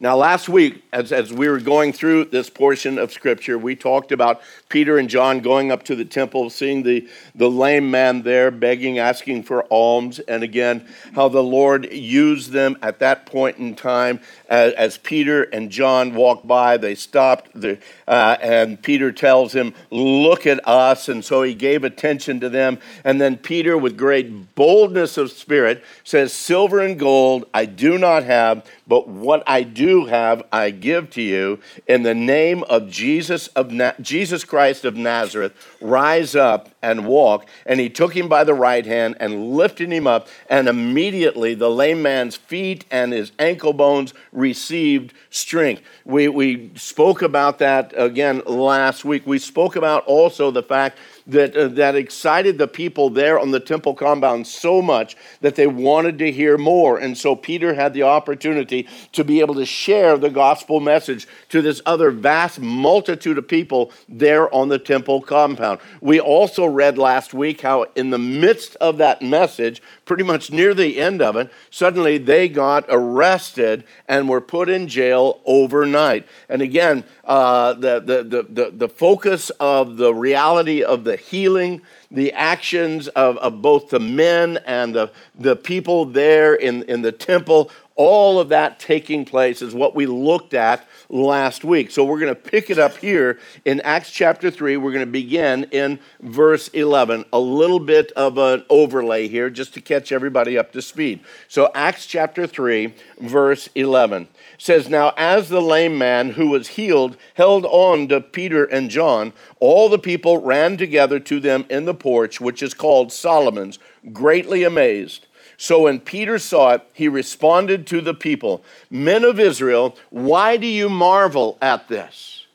Now, 0.00 0.16
last 0.16 0.48
week, 0.48 0.84
as, 0.92 1.10
as 1.10 1.32
we 1.32 1.48
were 1.48 1.58
going 1.58 1.92
through 1.92 2.26
this 2.26 2.48
portion 2.48 3.00
of 3.00 3.12
Scripture, 3.12 3.58
we 3.58 3.74
talked 3.74 4.12
about 4.12 4.40
Peter 4.68 4.96
and 4.96 5.08
John 5.08 5.40
going 5.40 5.72
up 5.72 5.82
to 5.86 5.96
the 5.96 6.04
temple, 6.04 6.50
seeing 6.50 6.84
the, 6.84 7.08
the 7.34 7.50
lame 7.50 7.90
man 7.90 8.22
there 8.22 8.52
begging, 8.52 9.00
asking 9.00 9.42
for 9.42 9.64
alms, 9.72 10.20
and 10.20 10.44
again, 10.44 10.86
how 11.16 11.28
the 11.28 11.42
Lord 11.42 11.92
used 11.92 12.52
them 12.52 12.78
at 12.80 13.00
that 13.00 13.26
point 13.26 13.58
in 13.58 13.74
time. 13.74 14.20
As, 14.48 14.72
as 14.74 14.98
Peter 14.98 15.42
and 15.42 15.68
John 15.68 16.14
walked 16.14 16.46
by, 16.46 16.76
they 16.76 16.94
stopped, 16.94 17.50
the, 17.60 17.80
uh, 18.06 18.36
and 18.40 18.80
Peter 18.80 19.10
tells 19.10 19.52
him, 19.52 19.74
Look 19.90 20.46
at 20.46 20.60
us. 20.66 21.08
And 21.08 21.24
so 21.24 21.42
he 21.42 21.54
gave 21.54 21.82
attention 21.82 22.38
to 22.38 22.48
them. 22.48 22.78
And 23.02 23.20
then 23.20 23.36
Peter, 23.36 23.76
with 23.76 23.96
great 23.96 24.54
boldness 24.54 25.16
of 25.16 25.32
spirit, 25.32 25.82
says, 26.04 26.32
Silver 26.32 26.78
and 26.78 26.96
gold 27.00 27.46
I 27.52 27.64
do 27.64 27.98
not 27.98 28.22
have 28.22 28.64
but 28.88 29.06
what 29.06 29.42
I 29.46 29.62
do 29.64 29.87
have, 30.06 30.42
I 30.52 30.70
give 30.70 31.10
to 31.10 31.22
you. 31.22 31.60
In 31.86 32.02
the 32.02 32.14
name 32.14 32.62
of 32.64 32.88
Jesus 32.88 33.48
of 33.48 33.70
Na- 33.72 33.92
Jesus 34.00 34.44
Christ 34.44 34.84
of 34.84 34.96
Nazareth, 34.96 35.52
rise 35.80 36.34
up 36.36 36.68
and 36.82 37.06
walk. 37.06 37.46
And 37.66 37.80
he 37.80 37.90
took 37.90 38.14
him 38.14 38.28
by 38.28 38.44
the 38.44 38.54
right 38.54 38.86
hand 38.86 39.16
and 39.20 39.52
lifted 39.52 39.92
him 39.92 40.06
up, 40.06 40.28
and 40.48 40.68
immediately 40.68 41.54
the 41.54 41.70
lame 41.70 42.02
man's 42.02 42.36
feet 42.36 42.84
and 42.90 43.12
his 43.12 43.32
ankle 43.38 43.72
bones 43.72 44.14
received 44.32 45.12
strength. 45.30 45.82
We, 46.04 46.28
we 46.28 46.70
spoke 46.74 47.22
about 47.22 47.58
that 47.58 47.92
again 47.96 48.42
last 48.46 49.04
week. 49.04 49.26
We 49.26 49.38
spoke 49.38 49.76
about 49.76 50.04
also 50.06 50.50
the 50.50 50.62
fact 50.62 50.98
that, 51.26 51.54
uh, 51.56 51.68
that 51.68 51.94
excited 51.94 52.58
the 52.58 52.66
people 52.66 53.10
there 53.10 53.38
on 53.38 53.50
the 53.50 53.60
temple 53.60 53.94
compound 53.94 54.46
so 54.46 54.80
much 54.80 55.16
that 55.40 55.56
they 55.56 55.66
wanted 55.66 56.18
to 56.18 56.32
hear 56.32 56.56
more. 56.56 56.98
And 56.98 57.16
so 57.16 57.36
Peter 57.36 57.74
had 57.74 57.92
the 57.92 58.04
opportunity 58.04 58.88
to 59.12 59.24
be 59.24 59.40
able 59.40 59.54
to 59.56 59.66
share 59.66 60.16
the 60.16 60.30
gospel 60.30 60.80
message 60.80 61.28
to 61.50 61.60
this 61.60 61.82
other 61.84 62.10
vast 62.10 62.60
multitude 62.60 63.36
of 63.36 63.46
people 63.46 63.92
there 64.08 64.52
on 64.54 64.68
the 64.68 64.78
temple 64.78 65.20
compound. 65.20 65.80
We 66.00 66.18
also 66.18 66.66
read 66.68 66.98
last 66.98 67.34
week 67.34 67.62
how, 67.62 67.84
in 67.94 68.10
the 68.10 68.18
midst 68.18 68.76
of 68.76 68.98
that 68.98 69.22
message, 69.22 69.82
pretty 70.04 70.22
much 70.24 70.50
near 70.50 70.74
the 70.74 70.98
end 70.98 71.20
of 71.20 71.36
it, 71.36 71.50
suddenly 71.70 72.18
they 72.18 72.48
got 72.48 72.84
arrested 72.88 73.84
and 74.08 74.28
were 74.28 74.40
put 74.40 74.68
in 74.68 74.88
jail 74.88 75.40
overnight. 75.44 76.26
And 76.48 76.62
again, 76.62 77.04
uh, 77.24 77.74
the, 77.74 78.00
the, 78.00 78.22
the, 78.22 78.42
the, 78.42 78.70
the 78.70 78.88
focus 78.88 79.50
of 79.60 79.96
the 79.96 80.14
reality 80.14 80.82
of 80.82 81.04
the 81.04 81.16
healing, 81.16 81.82
the 82.10 82.32
actions 82.32 83.08
of, 83.08 83.36
of 83.38 83.60
both 83.60 83.90
the 83.90 84.00
men 84.00 84.58
and 84.66 84.94
the, 84.94 85.10
the 85.38 85.56
people 85.56 86.06
there 86.06 86.54
in, 86.54 86.82
in 86.84 87.02
the 87.02 87.12
temple, 87.12 87.70
all 87.98 88.38
of 88.38 88.48
that 88.50 88.78
taking 88.78 89.24
place 89.24 89.60
is 89.60 89.74
what 89.74 89.94
we 89.94 90.06
looked 90.06 90.54
at 90.54 90.86
last 91.08 91.64
week. 91.64 91.90
So 91.90 92.04
we're 92.04 92.20
going 92.20 92.34
to 92.34 92.40
pick 92.40 92.70
it 92.70 92.78
up 92.78 92.96
here 92.96 93.40
in 93.64 93.80
Acts 93.80 94.12
chapter 94.12 94.52
3. 94.52 94.76
We're 94.76 94.92
going 94.92 95.04
to 95.04 95.10
begin 95.10 95.64
in 95.72 95.98
verse 96.20 96.68
11. 96.68 97.24
A 97.32 97.40
little 97.40 97.80
bit 97.80 98.12
of 98.12 98.38
an 98.38 98.64
overlay 98.70 99.26
here 99.26 99.50
just 99.50 99.74
to 99.74 99.80
catch 99.80 100.12
everybody 100.12 100.56
up 100.56 100.70
to 100.72 100.80
speed. 100.80 101.20
So, 101.48 101.72
Acts 101.74 102.06
chapter 102.06 102.46
3, 102.46 102.94
verse 103.20 103.68
11 103.74 104.28
says, 104.58 104.88
Now 104.88 105.12
as 105.16 105.48
the 105.48 105.62
lame 105.62 105.98
man 105.98 106.30
who 106.30 106.48
was 106.48 106.68
healed 106.68 107.16
held 107.34 107.64
on 107.64 108.06
to 108.08 108.20
Peter 108.20 108.64
and 108.64 108.90
John, 108.90 109.32
all 109.58 109.88
the 109.88 109.98
people 109.98 110.40
ran 110.40 110.76
together 110.76 111.18
to 111.20 111.40
them 111.40 111.64
in 111.68 111.84
the 111.84 111.94
porch, 111.94 112.40
which 112.40 112.62
is 112.62 112.74
called 112.74 113.12
Solomon's, 113.12 113.80
greatly 114.12 114.62
amazed. 114.62 115.26
So 115.60 115.82
when 115.82 115.98
Peter 115.98 116.38
saw 116.38 116.74
it, 116.74 116.82
he 116.94 117.08
responded 117.08 117.84
to 117.88 118.00
the 118.00 118.14
people 118.14 118.62
Men 118.90 119.24
of 119.24 119.40
Israel, 119.40 119.96
why 120.08 120.56
do 120.56 120.68
you 120.68 120.88
marvel 120.88 121.58
at 121.60 121.88
this? 121.88 122.46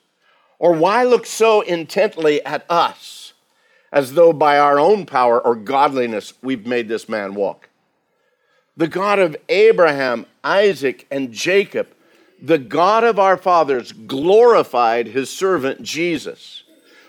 Or 0.57 0.71
why 0.71 1.03
look 1.03 1.25
so 1.25 1.59
intently 1.59 2.43
at 2.45 2.65
us, 2.69 3.33
as 3.91 4.13
though 4.13 4.31
by 4.31 4.57
our 4.57 4.79
own 4.79 5.05
power 5.05 5.39
or 5.39 5.53
godliness 5.53 6.33
we've 6.41 6.65
made 6.65 6.87
this 6.87 7.09
man 7.09 7.35
walk? 7.35 7.67
The 8.77 8.87
God 8.87 9.19
of 9.19 9.35
Abraham, 9.49 10.25
Isaac, 10.41 11.05
and 11.11 11.33
Jacob, 11.33 11.89
the 12.41 12.57
God 12.57 13.03
of 13.03 13.19
our 13.19 13.35
fathers, 13.35 13.91
glorified 13.91 15.07
his 15.07 15.29
servant 15.29 15.83
Jesus, 15.83 16.63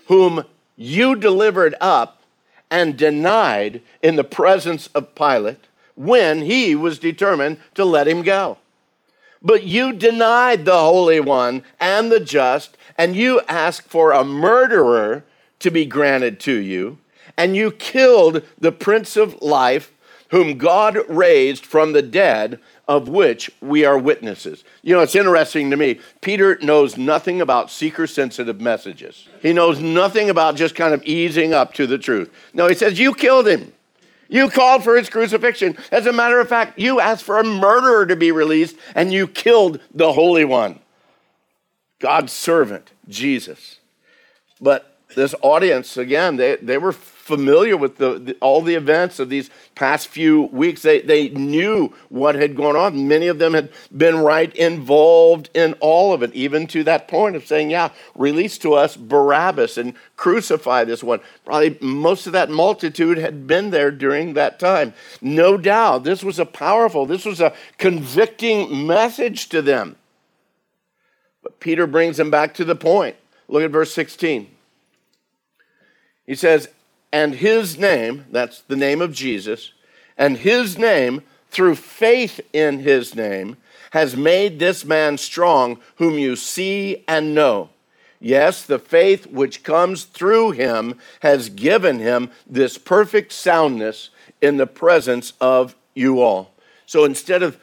whom 0.08 0.44
you 0.74 1.14
delivered 1.14 1.76
up 1.80 2.24
and 2.68 2.96
denied 2.96 3.80
in 4.02 4.16
the 4.16 4.24
presence 4.24 4.88
of 4.88 5.14
Pilate 5.14 5.68
when 5.94 6.42
he 6.42 6.74
was 6.74 6.98
determined 6.98 7.58
to 7.74 7.84
let 7.84 8.08
him 8.08 8.22
go. 8.22 8.58
But 9.42 9.64
you 9.64 9.92
denied 9.92 10.64
the 10.64 10.78
Holy 10.78 11.20
One 11.20 11.62
and 11.78 12.10
the 12.10 12.20
just, 12.20 12.76
and 12.96 13.14
you 13.14 13.42
asked 13.42 13.88
for 13.88 14.12
a 14.12 14.24
murderer 14.24 15.22
to 15.60 15.70
be 15.70 15.84
granted 15.84 16.40
to 16.40 16.54
you, 16.54 16.98
and 17.36 17.54
you 17.54 17.70
killed 17.70 18.42
the 18.58 18.72
Prince 18.72 19.16
of 19.16 19.40
Life, 19.42 19.92
whom 20.30 20.56
God 20.56 20.98
raised 21.08 21.66
from 21.66 21.92
the 21.92 22.02
dead, 22.02 22.58
of 22.88 23.08
which 23.08 23.50
we 23.60 23.84
are 23.84 23.98
witnesses. 23.98 24.64
You 24.82 24.94
know, 24.94 25.00
it's 25.00 25.14
interesting 25.14 25.70
to 25.70 25.76
me. 25.76 26.00
Peter 26.22 26.58
knows 26.60 26.96
nothing 26.96 27.40
about 27.40 27.70
seeker 27.70 28.06
sensitive 28.06 28.60
messages, 28.60 29.28
he 29.42 29.52
knows 29.52 29.78
nothing 29.80 30.30
about 30.30 30.56
just 30.56 30.74
kind 30.74 30.94
of 30.94 31.02
easing 31.04 31.52
up 31.52 31.74
to 31.74 31.86
the 31.86 31.98
truth. 31.98 32.32
No, 32.54 32.66
he 32.66 32.74
says, 32.74 32.98
You 32.98 33.14
killed 33.14 33.46
him. 33.46 33.73
You 34.34 34.50
called 34.50 34.82
for 34.82 34.96
his 34.96 35.08
crucifixion. 35.08 35.78
As 35.92 36.06
a 36.06 36.12
matter 36.12 36.40
of 36.40 36.48
fact, 36.48 36.76
you 36.76 36.98
asked 36.98 37.22
for 37.22 37.38
a 37.38 37.44
murderer 37.44 38.04
to 38.04 38.16
be 38.16 38.32
released 38.32 38.74
and 38.96 39.12
you 39.12 39.28
killed 39.28 39.78
the 39.94 40.12
Holy 40.12 40.44
One, 40.44 40.80
God's 42.00 42.32
servant, 42.32 42.90
Jesus. 43.08 43.78
But 44.60 44.93
this 45.14 45.34
audience, 45.42 45.96
again, 45.96 46.36
they, 46.36 46.56
they 46.56 46.78
were 46.78 46.92
familiar 47.24 47.74
with 47.74 47.96
the, 47.96 48.18
the, 48.18 48.36
all 48.40 48.60
the 48.60 48.74
events 48.74 49.18
of 49.18 49.30
these 49.30 49.48
past 49.74 50.08
few 50.08 50.42
weeks. 50.42 50.82
They, 50.82 51.00
they 51.00 51.30
knew 51.30 51.94
what 52.10 52.34
had 52.34 52.54
gone 52.54 52.76
on. 52.76 53.08
Many 53.08 53.28
of 53.28 53.38
them 53.38 53.54
had 53.54 53.70
been 53.96 54.18
right 54.18 54.54
involved 54.54 55.48
in 55.54 55.72
all 55.80 56.12
of 56.12 56.22
it, 56.22 56.34
even 56.34 56.66
to 56.68 56.84
that 56.84 57.08
point 57.08 57.34
of 57.34 57.46
saying, 57.46 57.70
Yeah, 57.70 57.90
release 58.14 58.58
to 58.58 58.74
us 58.74 58.96
Barabbas 58.96 59.78
and 59.78 59.94
crucify 60.16 60.84
this 60.84 61.02
one. 61.02 61.20
Probably 61.46 61.78
most 61.80 62.26
of 62.26 62.34
that 62.34 62.50
multitude 62.50 63.16
had 63.16 63.46
been 63.46 63.70
there 63.70 63.90
during 63.90 64.34
that 64.34 64.58
time. 64.58 64.92
No 65.22 65.56
doubt, 65.56 66.04
this 66.04 66.22
was 66.22 66.38
a 66.38 66.46
powerful, 66.46 67.06
this 67.06 67.24
was 67.24 67.40
a 67.40 67.54
convicting 67.78 68.86
message 68.86 69.48
to 69.48 69.62
them. 69.62 69.96
But 71.42 71.58
Peter 71.58 71.86
brings 71.86 72.18
them 72.18 72.30
back 72.30 72.52
to 72.54 72.64
the 72.66 72.76
point. 72.76 73.16
Look 73.48 73.62
at 73.62 73.70
verse 73.70 73.94
16. 73.94 74.53
He 76.26 76.34
says, 76.34 76.68
and 77.12 77.34
his 77.34 77.78
name, 77.78 78.24
that's 78.30 78.60
the 78.62 78.76
name 78.76 79.00
of 79.00 79.12
Jesus, 79.12 79.72
and 80.16 80.38
his 80.38 80.78
name, 80.78 81.22
through 81.50 81.76
faith 81.76 82.40
in 82.52 82.80
his 82.80 83.14
name, 83.14 83.56
has 83.92 84.16
made 84.16 84.58
this 84.58 84.84
man 84.84 85.16
strong, 85.18 85.78
whom 85.96 86.18
you 86.18 86.34
see 86.34 87.04
and 87.06 87.34
know. 87.34 87.70
Yes, 88.20 88.64
the 88.64 88.78
faith 88.78 89.26
which 89.26 89.62
comes 89.62 90.04
through 90.04 90.52
him 90.52 90.98
has 91.20 91.48
given 91.50 91.98
him 91.98 92.30
this 92.46 92.78
perfect 92.78 93.32
soundness 93.32 94.10
in 94.40 94.56
the 94.56 94.66
presence 94.66 95.34
of 95.40 95.76
you 95.94 96.20
all. 96.20 96.52
So 96.86 97.04
instead 97.04 97.42
of 97.42 97.58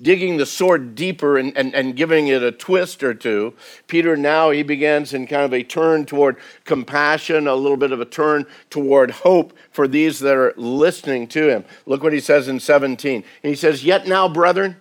digging 0.00 0.36
the 0.36 0.46
sword 0.46 0.94
deeper 0.94 1.38
and, 1.38 1.56
and, 1.56 1.74
and 1.74 1.96
giving 1.96 2.26
it 2.26 2.42
a 2.42 2.50
twist 2.50 3.02
or 3.02 3.14
two, 3.14 3.54
Peter 3.86 4.16
now 4.16 4.50
he 4.50 4.62
begins 4.62 5.14
in 5.14 5.26
kind 5.26 5.44
of 5.44 5.52
a 5.52 5.62
turn 5.62 6.04
toward 6.04 6.36
compassion, 6.64 7.46
a 7.46 7.54
little 7.54 7.76
bit 7.76 7.92
of 7.92 8.00
a 8.00 8.04
turn 8.04 8.46
toward 8.70 9.10
hope 9.10 9.56
for 9.70 9.86
these 9.86 10.18
that 10.20 10.34
are 10.34 10.52
listening 10.56 11.26
to 11.28 11.48
him. 11.48 11.64
Look 11.86 12.02
what 12.02 12.12
he 12.12 12.20
says 12.20 12.48
in 12.48 12.60
17. 12.60 13.24
And 13.42 13.50
He 13.50 13.56
says, 13.56 13.84
Yet 13.84 14.06
now, 14.06 14.28
brethren, 14.28 14.76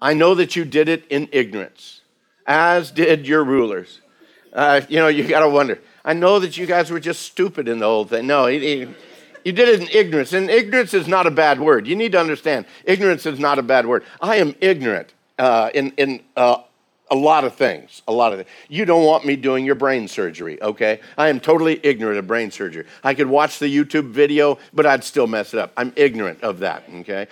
I 0.00 0.12
know 0.12 0.34
that 0.34 0.54
you 0.54 0.64
did 0.64 0.88
it 0.88 1.06
in 1.08 1.28
ignorance, 1.32 2.02
as 2.46 2.90
did 2.90 3.26
your 3.26 3.42
rulers. 3.42 4.00
Uh, 4.52 4.82
you 4.88 4.98
know, 4.98 5.08
you 5.08 5.26
got 5.26 5.40
to 5.40 5.48
wonder. 5.48 5.80
I 6.04 6.12
know 6.12 6.38
that 6.38 6.56
you 6.56 6.66
guys 6.66 6.90
were 6.90 7.00
just 7.00 7.22
stupid 7.22 7.66
in 7.66 7.78
the 7.78 7.86
whole 7.86 8.04
thing. 8.04 8.26
No, 8.26 8.46
he, 8.46 8.58
he 8.60 8.94
you 9.44 9.52
did 9.52 9.68
it 9.68 9.80
in 9.80 9.88
ignorance. 9.88 10.32
And 10.32 10.50
ignorance 10.50 10.94
is 10.94 11.06
not 11.06 11.26
a 11.26 11.30
bad 11.30 11.60
word. 11.60 11.86
You 11.86 11.96
need 11.96 12.12
to 12.12 12.20
understand 12.20 12.66
ignorance 12.84 13.26
is 13.26 13.38
not 13.38 13.58
a 13.58 13.62
bad 13.62 13.86
word. 13.86 14.04
I 14.20 14.36
am 14.36 14.54
ignorant 14.60 15.12
uh, 15.38 15.70
in, 15.74 15.92
in 15.96 16.22
uh, 16.36 16.58
a 17.10 17.14
lot 17.14 17.44
of 17.44 17.54
things. 17.54 18.02
A 18.08 18.12
lot 18.12 18.32
of 18.32 18.38
things. 18.38 18.48
You 18.68 18.84
don't 18.84 19.04
want 19.04 19.24
me 19.24 19.36
doing 19.36 19.64
your 19.64 19.74
brain 19.74 20.08
surgery, 20.08 20.60
okay? 20.62 21.00
I 21.18 21.28
am 21.28 21.38
totally 21.38 21.78
ignorant 21.82 22.18
of 22.18 22.26
brain 22.26 22.50
surgery. 22.50 22.86
I 23.02 23.14
could 23.14 23.26
watch 23.26 23.58
the 23.58 23.66
YouTube 23.66 24.10
video, 24.10 24.58
but 24.72 24.86
I'd 24.86 25.04
still 25.04 25.26
mess 25.26 25.52
it 25.52 25.60
up. 25.60 25.72
I'm 25.76 25.92
ignorant 25.96 26.42
of 26.42 26.60
that, 26.60 26.84
okay? 27.00 27.28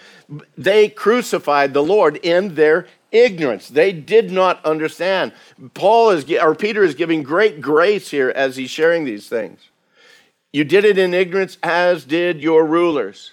They 0.57 0.88
crucified 0.88 1.72
the 1.72 1.83
Lord 1.83 2.16
in 2.16 2.55
their 2.55 2.87
ignorance. 3.11 3.68
They 3.68 3.92
did 3.92 4.31
not 4.31 4.64
understand. 4.64 5.33
Paul 5.75 6.11
is, 6.11 6.31
or 6.31 6.55
Peter 6.55 6.83
is 6.83 6.94
giving 6.94 7.22
great 7.22 7.61
grace 7.61 8.11
here 8.11 8.31
as 8.31 8.57
he's 8.57 8.70
sharing 8.70 9.05
these 9.05 9.29
things. 9.29 9.61
You 10.52 10.64
did 10.64 10.84
it 10.84 10.98
in 10.98 11.14
ignorance, 11.14 11.56
as 11.62 12.04
did 12.04 12.42
your 12.42 12.66
rulers. 12.66 13.32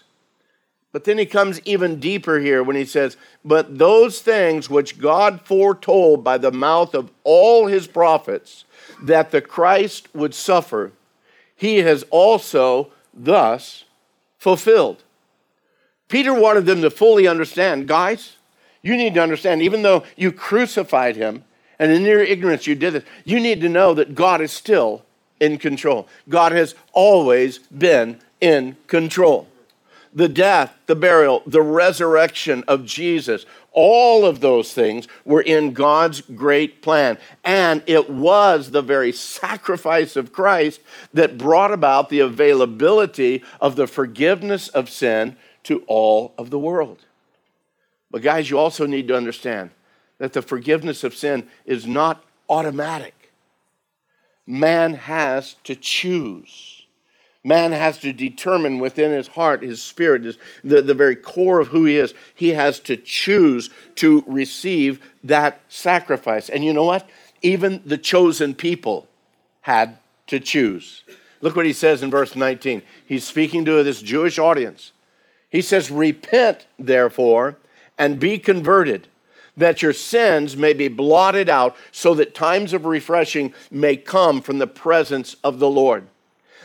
But 0.92 1.04
then 1.04 1.18
he 1.18 1.26
comes 1.26 1.62
even 1.66 2.00
deeper 2.00 2.40
here 2.40 2.64
when 2.64 2.76
he 2.76 2.86
says, 2.86 3.18
But 3.46 3.78
those 3.78 4.22
things 4.22 4.70
which 4.70 5.00
God 5.00 5.42
foretold 5.42 6.24
by 6.24 6.38
the 6.38 6.52
mouth 6.52 6.96
of 6.96 7.12
all 7.24 7.68
his 7.68 7.86
prophets 7.86 8.66
that 9.02 9.32
the 9.32 9.42
Christ 9.42 10.08
would 10.16 10.34
suffer, 10.34 10.92
he 11.56 11.78
has 11.80 12.04
also 12.10 12.92
thus 13.14 13.84
fulfilled. 14.38 15.04
Peter 16.08 16.34
wanted 16.34 16.66
them 16.66 16.82
to 16.82 16.90
fully 16.90 17.28
understand, 17.28 17.88
guys, 17.88 18.38
you 18.82 18.98
need 18.98 19.14
to 19.14 19.22
understand, 19.22 19.62
even 19.62 19.84
though 19.84 20.04
you 20.16 20.32
crucified 20.32 21.16
him 21.16 21.44
and 21.78 21.92
in 21.92 22.02
your 22.02 22.22
ignorance 22.22 22.66
you 22.66 22.74
did 22.74 22.94
this, 22.94 23.04
you 23.26 23.40
need 23.40 23.62
to 23.62 23.70
know 23.70 23.94
that 23.94 24.16
God 24.16 24.42
is 24.42 24.52
still 24.52 25.04
in 25.40 25.58
control. 25.58 26.08
God 26.28 26.52
has 26.52 26.76
always 26.94 27.60
been 27.60 28.20
in 28.42 28.78
control. 28.88 29.48
The 30.14 30.30
death, 30.30 30.76
the 30.88 30.96
burial, 30.96 31.44
the 31.46 31.62
resurrection 31.62 32.64
of 32.68 32.86
Jesus, 32.86 33.46
all 33.72 34.26
of 34.26 34.40
those 34.40 34.74
things 34.74 35.08
were 35.24 35.42
in 35.42 35.74
God's 35.74 36.22
great 36.22 36.82
plan. 36.82 37.20
And 37.44 37.84
it 37.86 38.10
was 38.10 38.72
the 38.72 38.82
very 38.82 39.12
sacrifice 39.12 40.16
of 40.16 40.34
Christ 40.34 40.82
that 41.14 41.38
brought 41.38 41.72
about 41.72 42.10
the 42.10 42.22
availability 42.22 43.44
of 43.62 43.76
the 43.76 43.86
forgiveness 43.86 44.68
of 44.70 44.90
sin 44.90 45.38
to 45.64 45.84
all 45.86 46.34
of 46.38 46.50
the 46.50 46.60
world. 46.60 47.06
But, 48.10 48.24
guys, 48.24 48.50
you 48.50 48.58
also 48.58 48.88
need 48.88 49.08
to 49.10 49.16
understand 49.16 49.70
that 50.18 50.34
the 50.34 50.42
forgiveness 50.42 51.04
of 51.04 51.16
sin 51.16 51.48
is 51.66 51.86
not 51.86 52.24
automatic 52.50 53.19
man 54.50 54.96
has 54.96 55.56
to 55.64 55.76
choose. 55.76 56.84
Man 57.44 57.72
has 57.72 58.00
to 58.00 58.12
determine 58.12 58.80
within 58.80 59.12
his 59.12 59.28
heart, 59.28 59.62
his 59.62 59.82
spirit, 59.82 60.24
his, 60.24 60.38
the, 60.64 60.82
the 60.82 60.96
very 60.96 61.16
core 61.16 61.60
of 61.60 61.70
who 61.70 61.86
he 61.86 61.98
is. 61.98 62.14
He 62.34 62.50
has 62.50 62.80
to 62.82 62.98
choose 62.98 63.70
to 63.96 64.24
receive 64.28 65.00
that 65.24 65.62
sacrifice. 65.70 66.50
And 66.50 66.66
you 66.66 66.74
know 66.74 66.84
what? 66.84 67.08
Even 67.42 67.82
the 67.86 67.98
chosen 67.98 68.56
people 68.56 69.08
had 69.62 69.98
to 70.28 70.40
choose. 70.40 71.04
Look 71.42 71.56
what 71.56 71.66
he 71.66 71.74
says 71.74 72.04
in 72.04 72.10
verse 72.10 72.36
19. 72.36 72.82
He's 73.06 73.26
speaking 73.26 73.64
to 73.66 73.84
this 73.84 74.02
Jewish 74.02 74.38
audience. 74.38 74.92
He 75.50 75.62
says, 75.62 75.90
Repent, 75.90 76.66
therefore, 76.78 77.58
and 77.98 78.20
be 78.20 78.40
converted 78.40 79.08
that 79.60 79.82
your 79.82 79.94
sins 79.94 80.56
may 80.56 80.74
be 80.74 80.88
blotted 80.88 81.50
out, 81.50 81.76
so 81.92 82.14
that 82.16 82.34
times 82.34 82.74
of 82.74 82.86
refreshing 82.86 83.54
may 83.70 83.96
come 83.96 84.42
from 84.42 84.58
the 84.58 84.68
presence 84.68 85.36
of 85.44 85.60
the 85.60 85.70
Lord. 85.70 86.08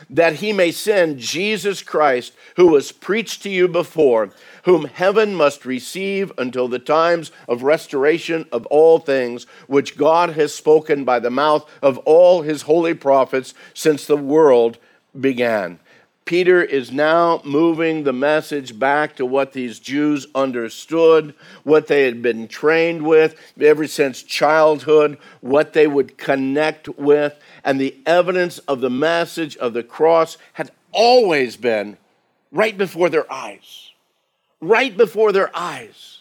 That 0.09 0.37
he 0.37 0.53
may 0.53 0.71
send 0.71 1.19
Jesus 1.19 1.83
Christ, 1.83 2.35
who 2.57 2.69
was 2.69 2.93
preached 2.93 3.43
to 3.43 3.51
you 3.51 3.67
before, 3.69 4.31
whom 4.65 4.85
heaven 4.85 5.35
must 5.35 5.65
receive 5.65 6.31
until 6.39 6.69
the 6.69 6.79
times 6.79 7.33
of 7.49 7.63
restoration 7.63 8.47
of 8.53 8.65
all 8.67 8.99
things, 8.99 9.45
which 9.67 9.97
God 9.97 10.31
has 10.31 10.55
spoken 10.55 11.05
by 11.05 11.19
the 11.19 11.31
mouth 11.31 11.69
of 11.83 11.99
all 11.99 12.43
his 12.43 12.63
holy 12.63 12.95
prophets 12.95 13.55
since 13.73 14.07
the 14.07 14.17
world 14.17 14.79
began. 15.19 15.81
Peter 16.25 16.63
is 16.63 16.91
now 16.91 17.43
moving 17.45 18.05
the 18.05 18.13
message 18.13 18.79
back 18.79 19.15
to 19.17 19.27
what 19.27 19.53
these 19.53 19.79
Jews 19.79 20.27
understood, 20.35 21.35
what 21.65 21.87
they 21.87 22.05
had 22.05 22.23
been 22.23 22.49
trained 22.49 23.07
with 23.07 23.35
ever 23.61 23.87
since 23.87 24.23
childhood, 24.23 25.19
what 25.43 25.75
they 25.75 25.87
would 25.87 26.17
connect 26.17 26.89
with. 26.89 27.39
And 27.63 27.79
the 27.79 27.95
evidence 28.07 28.59
of 28.61 28.81
the 28.81 28.89
message 28.91 29.57
of 29.59 29.75
the 29.75 29.83
cross 29.83 30.39
had 30.55 30.71
always 30.93 31.57
been 31.57 31.99
right 32.51 32.77
before 32.79 33.11
their 33.11 33.31
eyes. 33.31 33.91
right 34.61 34.97
before 34.97 35.31
their 35.33 35.55
eyes. 35.55 36.14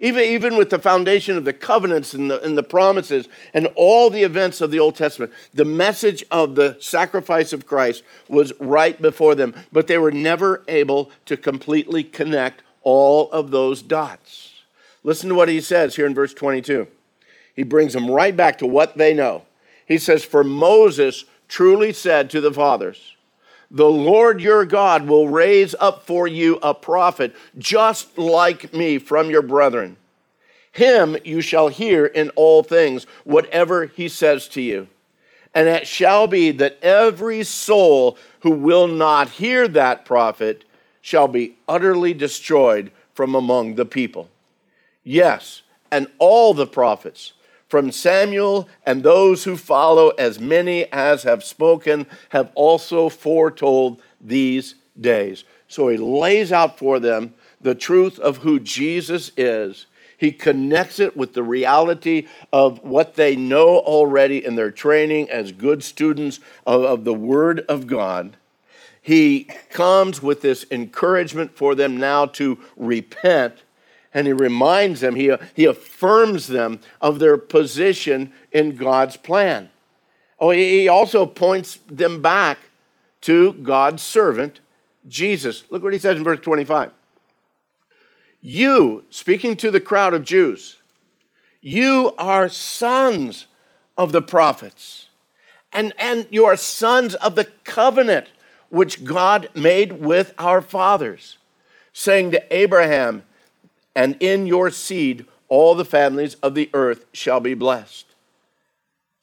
Even, 0.00 0.22
even 0.22 0.56
with 0.56 0.70
the 0.70 0.78
foundation 0.78 1.36
of 1.36 1.44
the 1.44 1.52
covenants 1.52 2.14
and 2.14 2.30
the, 2.30 2.40
and 2.42 2.56
the 2.56 2.62
promises 2.62 3.28
and 3.52 3.66
all 3.74 4.10
the 4.10 4.22
events 4.22 4.60
of 4.60 4.70
the 4.70 4.78
Old 4.78 4.94
Testament, 4.94 5.32
the 5.52 5.64
message 5.64 6.24
of 6.30 6.54
the 6.54 6.76
sacrifice 6.80 7.52
of 7.52 7.66
Christ 7.66 8.04
was 8.28 8.52
right 8.60 9.00
before 9.00 9.34
them, 9.34 9.54
but 9.72 9.88
they 9.88 9.98
were 9.98 10.12
never 10.12 10.62
able 10.68 11.10
to 11.26 11.36
completely 11.36 12.04
connect 12.04 12.62
all 12.82 13.28
of 13.32 13.50
those 13.50 13.82
dots. 13.82 14.62
Listen 15.02 15.28
to 15.30 15.34
what 15.34 15.48
he 15.48 15.60
says 15.60 15.96
here 15.96 16.06
in 16.06 16.14
verse 16.14 16.32
22. 16.32 16.86
He 17.56 17.64
brings 17.64 17.92
them 17.92 18.08
right 18.08 18.36
back 18.36 18.58
to 18.58 18.66
what 18.66 18.96
they 18.96 19.12
know. 19.12 19.42
He 19.84 19.98
says, 19.98 20.22
For 20.22 20.44
Moses 20.44 21.24
truly 21.48 21.92
said 21.92 22.30
to 22.30 22.40
the 22.40 22.52
fathers, 22.52 23.16
the 23.70 23.88
Lord 23.88 24.40
your 24.40 24.64
God 24.64 25.06
will 25.06 25.28
raise 25.28 25.74
up 25.78 26.06
for 26.06 26.26
you 26.26 26.58
a 26.62 26.72
prophet 26.72 27.34
just 27.58 28.16
like 28.16 28.72
me 28.72 28.98
from 28.98 29.30
your 29.30 29.42
brethren. 29.42 29.96
Him 30.72 31.16
you 31.24 31.40
shall 31.40 31.68
hear 31.68 32.06
in 32.06 32.30
all 32.30 32.62
things, 32.62 33.04
whatever 33.24 33.86
he 33.86 34.08
says 34.08 34.48
to 34.48 34.62
you. 34.62 34.88
And 35.54 35.68
it 35.68 35.86
shall 35.86 36.26
be 36.26 36.50
that 36.52 36.78
every 36.82 37.42
soul 37.42 38.16
who 38.40 38.50
will 38.50 38.86
not 38.86 39.30
hear 39.30 39.66
that 39.68 40.04
prophet 40.04 40.64
shall 41.00 41.28
be 41.28 41.56
utterly 41.66 42.14
destroyed 42.14 42.90
from 43.12 43.34
among 43.34 43.74
the 43.74 43.84
people. 43.84 44.28
Yes, 45.02 45.62
and 45.90 46.06
all 46.18 46.54
the 46.54 46.66
prophets 46.66 47.32
from 47.68 47.92
Samuel 47.92 48.68
and 48.84 49.02
those 49.02 49.44
who 49.44 49.56
follow, 49.56 50.08
as 50.10 50.40
many 50.40 50.90
as 50.92 51.22
have 51.22 51.44
spoken, 51.44 52.06
have 52.30 52.50
also 52.54 53.08
foretold 53.08 54.02
these 54.20 54.74
days. 54.98 55.44
So 55.68 55.88
he 55.88 55.98
lays 55.98 56.50
out 56.50 56.78
for 56.78 56.98
them 56.98 57.34
the 57.60 57.74
truth 57.74 58.18
of 58.18 58.38
who 58.38 58.58
Jesus 58.58 59.30
is. 59.36 59.86
He 60.16 60.32
connects 60.32 60.98
it 60.98 61.16
with 61.16 61.34
the 61.34 61.44
reality 61.44 62.26
of 62.52 62.82
what 62.82 63.14
they 63.14 63.36
know 63.36 63.78
already 63.78 64.44
in 64.44 64.56
their 64.56 64.72
training 64.72 65.30
as 65.30 65.52
good 65.52 65.84
students 65.84 66.40
of, 66.66 66.82
of 66.82 67.04
the 67.04 67.14
Word 67.14 67.60
of 67.68 67.86
God. 67.86 68.36
He 69.00 69.44
comes 69.70 70.20
with 70.20 70.42
this 70.42 70.66
encouragement 70.70 71.56
for 71.56 71.74
them 71.74 71.98
now 71.98 72.26
to 72.26 72.58
repent 72.76 73.62
and 74.14 74.26
he 74.26 74.32
reminds 74.32 75.00
them, 75.00 75.14
he, 75.14 75.34
he 75.54 75.64
affirms 75.64 76.46
them 76.46 76.80
of 77.00 77.18
their 77.18 77.36
position 77.36 78.32
in 78.52 78.76
God's 78.76 79.16
plan. 79.16 79.70
Oh, 80.40 80.50
he 80.50 80.88
also 80.88 81.26
points 81.26 81.78
them 81.88 82.22
back 82.22 82.58
to 83.22 83.52
God's 83.54 84.02
servant, 84.02 84.60
Jesus. 85.06 85.64
Look 85.70 85.82
what 85.82 85.92
he 85.92 85.98
says 85.98 86.16
in 86.16 86.24
verse 86.24 86.40
25. 86.40 86.92
You, 88.40 89.04
speaking 89.10 89.56
to 89.56 89.70
the 89.70 89.80
crowd 89.80 90.14
of 90.14 90.24
Jews, 90.24 90.76
you 91.60 92.14
are 92.18 92.48
sons 92.48 93.46
of 93.96 94.12
the 94.12 94.22
prophets, 94.22 95.08
and, 95.72 95.92
and 95.98 96.26
you 96.30 96.44
are 96.44 96.56
sons 96.56 97.16
of 97.16 97.34
the 97.34 97.46
covenant 97.64 98.28
which 98.68 99.04
God 99.04 99.48
made 99.54 100.00
with 100.00 100.34
our 100.38 100.62
fathers, 100.62 101.38
saying 101.92 102.30
to 102.30 102.56
Abraham, 102.56 103.24
and 103.98 104.16
in 104.20 104.46
your 104.46 104.70
seed 104.70 105.26
all 105.48 105.74
the 105.74 105.84
families 105.84 106.36
of 106.36 106.54
the 106.54 106.70
earth 106.72 107.04
shall 107.12 107.40
be 107.40 107.54
blessed. 107.54 108.06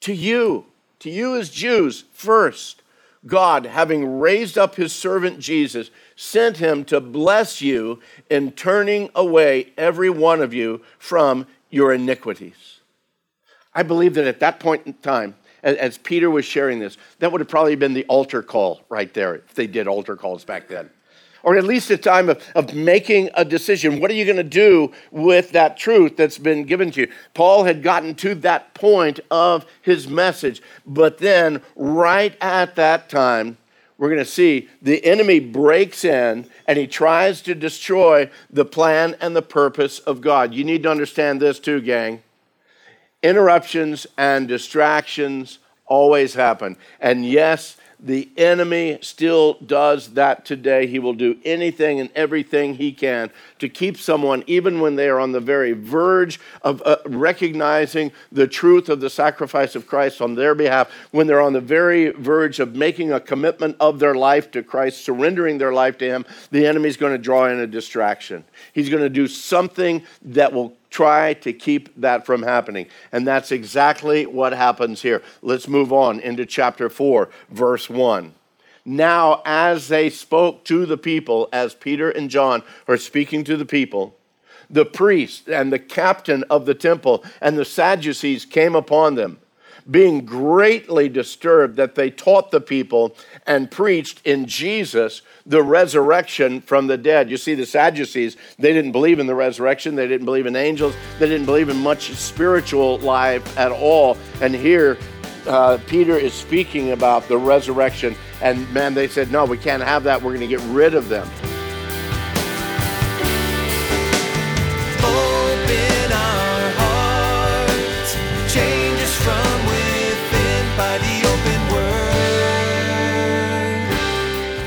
To 0.01 0.13
you, 0.13 0.65
to 0.99 1.09
you 1.09 1.37
as 1.37 1.49
Jews, 1.49 2.03
first, 2.11 2.81
God, 3.25 3.65
having 3.65 4.19
raised 4.19 4.57
up 4.57 4.75
his 4.75 4.91
servant 4.91 5.39
Jesus, 5.39 5.91
sent 6.17 6.57
him 6.57 6.83
to 6.85 6.99
bless 6.99 7.61
you 7.61 8.01
in 8.29 8.51
turning 8.51 9.09
away 9.15 9.71
every 9.77 10.09
one 10.09 10.41
of 10.41 10.53
you 10.53 10.81
from 10.99 11.47
your 11.69 11.93
iniquities. 11.93 12.81
I 13.73 13.83
believe 13.83 14.15
that 14.15 14.27
at 14.27 14.41
that 14.41 14.59
point 14.59 14.85
in 14.85 14.93
time, 14.95 15.35
as 15.63 15.97
Peter 15.97 16.29
was 16.29 16.43
sharing 16.43 16.79
this, 16.79 16.97
that 17.19 17.31
would 17.31 17.39
have 17.39 17.47
probably 17.47 17.77
been 17.77 17.93
the 17.93 18.05
altar 18.05 18.43
call 18.43 18.81
right 18.89 19.13
there, 19.13 19.35
if 19.35 19.53
they 19.53 19.67
did 19.67 19.87
altar 19.87 20.17
calls 20.17 20.43
back 20.43 20.67
then 20.67 20.89
or 21.45 21.55
at 21.55 21.63
least 21.63 21.91
a 21.91 21.97
time 21.97 22.27
of, 22.27 22.43
of 22.55 22.73
making 22.73 23.29
a 23.35 23.45
decision. 23.45 24.01
What 24.01 24.09
are 24.09 24.15
you 24.15 24.25
going 24.25 24.35
to 24.35 24.43
do 24.43 24.91
with 25.11 25.51
that 25.51 25.77
truth 25.77 26.17
that's 26.17 26.39
been 26.39 26.63
given 26.63 26.89
to 26.91 27.01
you? 27.01 27.07
Paul 27.35 27.65
had 27.65 27.83
gotten 27.83 28.15
to 28.15 28.33
that 28.35 28.73
point 28.73 29.19
of 29.29 29.63
his 29.83 30.07
message, 30.07 30.61
but 30.87 31.19
then 31.19 31.61
right 31.75 32.35
at 32.41 32.75
that 32.75 33.09
time, 33.09 33.57
we're 33.99 34.09
going 34.09 34.19
to 34.19 34.25
see 34.25 34.67
the 34.81 35.05
enemy 35.05 35.39
breaks 35.39 36.03
in 36.03 36.49
and 36.67 36.79
he 36.79 36.87
tries 36.87 37.41
to 37.43 37.53
destroy 37.53 38.29
the 38.49 38.65
plan 38.65 39.15
and 39.21 39.35
the 39.35 39.43
purpose 39.43 39.99
of 39.99 40.21
God. 40.21 40.53
You 40.53 40.63
need 40.63 40.83
to 40.83 40.91
understand 40.91 41.39
this 41.39 41.59
too, 41.59 41.79
gang. 41.79 42.23
Interruptions 43.21 44.07
and 44.17 44.47
distractions 44.47 45.59
always 45.85 46.33
happen. 46.33 46.75
And 46.99 47.23
yes, 47.23 47.77
the 47.99 48.29
enemy 48.37 48.99
still 49.01 49.53
does 49.65 50.13
that 50.13 50.45
today. 50.45 50.87
He 50.87 50.99
will 50.99 51.13
do 51.13 51.37
anything 51.45 51.99
and 51.99 52.09
everything 52.15 52.75
he 52.75 52.91
can 52.91 53.31
to 53.59 53.69
keep 53.69 53.97
someone, 53.97 54.43
even 54.47 54.81
when 54.81 54.95
they 54.95 55.07
are 55.09 55.19
on 55.19 55.31
the 55.31 55.39
very 55.39 55.71
verge 55.71 56.39
of 56.61 56.81
uh, 56.85 56.97
recognizing 57.05 58.11
the 58.31 58.47
truth 58.47 58.89
of 58.89 58.99
the 58.99 59.09
sacrifice 59.09 59.75
of 59.75 59.87
Christ 59.87 60.21
on 60.21 60.35
their 60.35 60.55
behalf, 60.55 60.91
when 61.11 61.27
they're 61.27 61.41
on 61.41 61.53
the 61.53 61.61
very 61.61 62.09
verge 62.11 62.59
of 62.59 62.75
making 62.75 63.11
a 63.11 63.19
commitment 63.19 63.75
of 63.79 63.99
their 63.99 64.15
life 64.15 64.51
to 64.51 64.63
Christ, 64.63 65.03
surrendering 65.03 65.57
their 65.57 65.73
life 65.73 65.97
to 65.99 66.05
Him, 66.05 66.25
the 66.51 66.65
enemy's 66.65 66.97
going 66.97 67.13
to 67.13 67.17
draw 67.17 67.47
in 67.47 67.59
a 67.59 67.67
distraction. 67.67 68.43
He's 68.73 68.89
going 68.89 69.03
to 69.03 69.09
do 69.09 69.27
something 69.27 70.03
that 70.23 70.53
will 70.53 70.75
try 70.95 71.33
to 71.33 71.51
keep 71.51 71.93
that 71.99 72.25
from 72.25 72.41
happening. 72.41 72.87
And 73.11 73.27
that's 73.27 73.51
exactly 73.51 74.25
what 74.25 74.53
happens 74.53 75.01
here. 75.01 75.21
Let's 75.41 75.67
move 75.67 75.91
on 75.91 76.21
into 76.21 76.45
chapter 76.45 76.89
4, 76.89 77.29
verse 77.49 77.89
1. 77.89 78.33
Now, 78.85 79.41
as 79.45 79.89
they 79.89 80.09
spoke 80.09 80.63
to 80.65 80.85
the 80.85 80.97
people, 80.97 81.49
as 81.51 81.75
Peter 81.75 82.09
and 82.09 82.29
John 82.29 82.63
are 82.87 82.95
speaking 82.95 83.43
to 83.43 83.57
the 83.57 83.65
people, 83.65 84.15
the 84.69 84.85
priest 84.85 85.49
and 85.49 85.73
the 85.73 85.79
captain 85.79 86.45
of 86.49 86.65
the 86.65 86.73
temple 86.73 87.25
and 87.41 87.57
the 87.57 87.65
Sadducees 87.65 88.45
came 88.45 88.73
upon 88.73 89.15
them 89.15 89.39
being 89.89 90.25
greatly 90.25 91.09
disturbed 91.09 91.75
that 91.75 91.95
they 91.95 92.09
taught 92.09 92.51
the 92.51 92.61
people 92.61 93.15
and 93.45 93.69
preached 93.69 94.25
in 94.25 94.45
Jesus 94.45 95.21
the 95.45 95.61
resurrection 95.61 96.61
from 96.61 96.87
the 96.87 96.97
dead. 96.97 97.29
You 97.29 97.37
see, 97.37 97.53
the 97.53 97.65
Sadducees, 97.65 98.35
they 98.57 98.73
didn't 98.73 98.91
believe 98.91 99.19
in 99.19 99.27
the 99.27 99.35
resurrection, 99.35 99.95
they 99.95 100.07
didn't 100.07 100.25
believe 100.25 100.47
in 100.47 100.55
angels, 100.55 100.95
they 101.19 101.27
didn't 101.27 101.45
believe 101.45 101.69
in 101.69 101.77
much 101.77 102.11
spiritual 102.13 102.97
life 102.99 103.57
at 103.57 103.71
all. 103.71 104.17
And 104.41 104.55
here, 104.55 104.97
uh, 105.47 105.77
Peter 105.85 106.17
is 106.17 106.33
speaking 106.33 106.91
about 106.91 107.27
the 107.27 107.37
resurrection, 107.37 108.15
and 108.41 108.71
man, 108.73 108.95
they 108.95 109.07
said, 109.07 109.31
No, 109.31 109.45
we 109.45 109.57
can't 109.57 109.83
have 109.83 110.03
that. 110.03 110.21
We're 110.21 110.35
going 110.35 110.41
to 110.41 110.47
get 110.47 110.61
rid 110.69 110.95
of 110.95 111.09
them. 111.09 111.29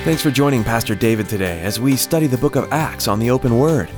Thanks 0.09 0.23
for 0.23 0.31
joining 0.31 0.65
Pastor 0.65 0.95
David 0.95 1.29
today 1.29 1.61
as 1.61 1.79
we 1.79 1.95
study 1.95 2.27
the 2.27 2.39
book 2.39 2.57
of 2.57 2.73
Acts 2.73 3.09
on 3.09 3.19
the 3.19 3.29
open 3.29 3.59
word. 3.59 3.91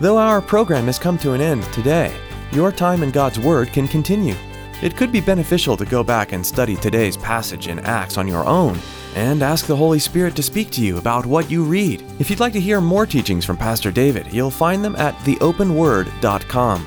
Though 0.00 0.16
our 0.16 0.40
program 0.40 0.86
has 0.86 0.98
come 0.98 1.18
to 1.18 1.34
an 1.34 1.42
end 1.42 1.62
today, 1.74 2.10
your 2.52 2.72
time 2.72 3.02
in 3.02 3.10
God's 3.10 3.38
Word 3.38 3.70
can 3.70 3.86
continue. 3.86 4.34
It 4.80 4.96
could 4.96 5.12
be 5.12 5.20
beneficial 5.20 5.76
to 5.76 5.84
go 5.84 6.02
back 6.02 6.32
and 6.32 6.44
study 6.44 6.74
today's 6.74 7.18
passage 7.18 7.68
in 7.68 7.80
Acts 7.80 8.16
on 8.16 8.26
your 8.26 8.46
own 8.46 8.78
and 9.14 9.42
ask 9.42 9.66
the 9.66 9.76
Holy 9.76 9.98
Spirit 9.98 10.34
to 10.36 10.42
speak 10.42 10.70
to 10.70 10.80
you 10.80 10.96
about 10.96 11.26
what 11.26 11.50
you 11.50 11.64
read. 11.64 12.02
If 12.18 12.30
you'd 12.30 12.40
like 12.40 12.54
to 12.54 12.58
hear 12.58 12.80
more 12.80 13.04
teachings 13.04 13.44
from 13.44 13.58
Pastor 13.58 13.90
David, 13.90 14.32
you'll 14.32 14.50
find 14.50 14.82
them 14.82 14.96
at 14.96 15.16
theopenword.com. 15.16 16.86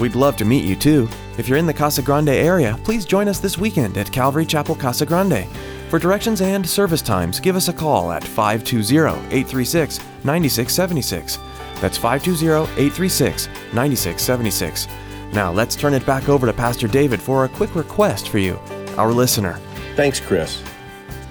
We'd 0.00 0.16
love 0.16 0.36
to 0.38 0.44
meet 0.44 0.64
you 0.64 0.74
too. 0.74 1.08
If 1.38 1.48
you're 1.48 1.58
in 1.58 1.66
the 1.66 1.72
Casa 1.72 2.02
Grande 2.02 2.30
area, 2.30 2.76
please 2.82 3.04
join 3.04 3.28
us 3.28 3.38
this 3.38 3.56
weekend 3.56 3.96
at 3.96 4.10
Calvary 4.10 4.46
Chapel 4.46 4.74
Casa 4.74 5.06
Grande. 5.06 5.46
For 5.94 6.00
directions 6.00 6.40
and 6.40 6.68
service 6.68 7.02
times, 7.02 7.38
give 7.38 7.54
us 7.54 7.68
a 7.68 7.72
call 7.72 8.10
at 8.10 8.24
520 8.24 8.96
836 9.26 10.00
9676. 10.24 11.38
That's 11.80 11.96
520 11.96 12.62
836 12.72 13.46
9676. 13.72 14.88
Now 15.32 15.52
let's 15.52 15.76
turn 15.76 15.94
it 15.94 16.04
back 16.04 16.28
over 16.28 16.48
to 16.48 16.52
Pastor 16.52 16.88
David 16.88 17.22
for 17.22 17.44
a 17.44 17.48
quick 17.48 17.76
request 17.76 18.28
for 18.28 18.38
you, 18.38 18.58
our 18.96 19.12
listener. 19.12 19.60
Thanks, 19.94 20.18
Chris. 20.18 20.64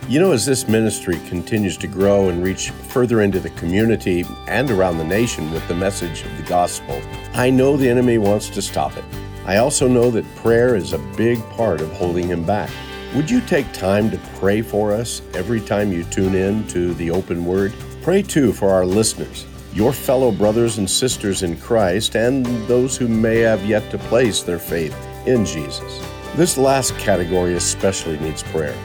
You 0.08 0.22
know, 0.22 0.32
as 0.32 0.46
this 0.46 0.66
ministry 0.66 1.20
continues 1.28 1.76
to 1.76 1.88
grow 1.88 2.30
and 2.30 2.42
reach 2.42 2.70
further 2.70 3.20
into 3.20 3.42
the 3.42 3.50
community 3.50 4.24
and 4.48 4.72
around 4.72 4.98
the 4.98 5.04
nation 5.04 5.52
with 5.52 5.68
the 5.68 5.76
message 5.76 6.24
of 6.24 6.38
the 6.38 6.44
gospel, 6.44 7.02
I 7.34 7.50
know 7.50 7.76
the 7.76 7.90
enemy 7.90 8.18
wants 8.18 8.48
to 8.52 8.62
stop 8.62 8.96
it. 8.96 9.04
I 9.46 9.58
also 9.58 9.90
know 9.90 10.10
that 10.12 10.36
prayer 10.38 10.78
is 10.78 10.94
a 10.94 11.00
big 11.18 11.44
part 11.50 11.82
of 11.82 11.92
holding 11.92 12.30
him 12.30 12.46
back. 12.46 12.72
Would 13.16 13.30
you 13.30 13.42
take 13.42 13.72
time 13.74 14.10
to 14.10 14.18
pray 14.40 14.64
for 14.64 14.92
us 14.92 15.22
every 15.36 15.62
time 15.62 15.92
you 15.92 16.04
tune 16.04 16.34
in 16.34 16.68
to 16.70 16.96
the 16.96 17.12
open 17.12 17.46
word? 17.46 17.72
Pray 18.02 18.24
too 18.24 18.52
for 18.52 18.72
our 18.72 18.88
listeners. 18.88 19.46
your 19.74 19.92
fellow 19.92 20.32
brothers 20.32 20.78
and 20.78 20.90
sisters 20.90 21.42
in 21.42 21.58
Christ, 21.58 22.16
and 22.16 22.46
those 22.68 22.96
who 22.96 23.08
may 23.08 23.40
have 23.40 23.66
yet 23.66 23.90
to 23.92 23.98
place 23.98 24.44
their 24.44 24.60
faith 24.60 24.96
in 25.26 25.46
Jesus. 25.46 26.06
This 26.36 26.58
last 26.58 26.96
category 27.00 27.56
especially 27.56 28.20
needs 28.20 28.44
prayer. 28.44 28.78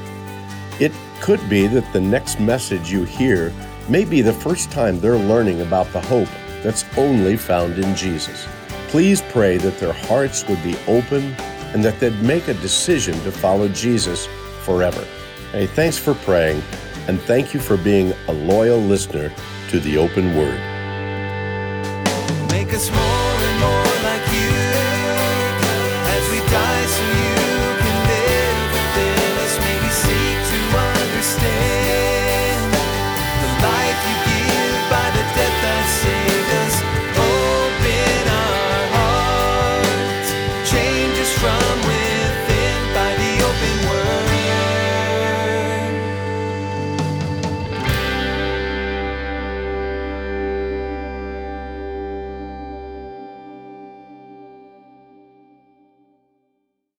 It 0.80 0.92
could 1.20 1.46
be 1.48 1.66
that 1.66 1.92
the 1.92 2.00
next 2.00 2.40
message 2.40 2.90
you 2.90 3.04
hear 3.04 3.52
may 3.88 4.04
be 4.04 4.22
the 4.22 4.32
first 4.32 4.70
time 4.70 4.98
they're 4.98 5.18
learning 5.18 5.60
about 5.60 5.92
the 5.92 6.00
hope 6.00 6.28
that's 6.62 6.84
only 6.96 7.36
found 7.36 7.78
in 7.78 7.94
Jesus. 7.94 8.46
Please 8.88 9.20
pray 9.30 9.58
that 9.58 9.78
their 9.78 9.92
hearts 9.92 10.48
would 10.48 10.62
be 10.62 10.76
open 10.86 11.34
and 11.74 11.85
that 11.85 12.00
they'd 12.00 12.20
make 12.22 12.48
a 12.48 12.54
decision 12.54 13.14
to 13.22 13.33
follow 13.33 13.68
Jesus 13.68 14.26
forever. 14.62 15.07
Hey, 15.52 15.66
thanks 15.66 15.96
for 15.98 16.14
praying, 16.14 16.62
and 17.07 17.20
thank 17.22 17.54
you 17.54 17.61
for 17.61 17.76
being 17.76 18.12
a 18.28 18.33
loyal 18.33 18.78
listener 18.78 19.33
to 19.70 19.81
the 19.81 19.96
open 19.96 20.37
word. 20.37 20.61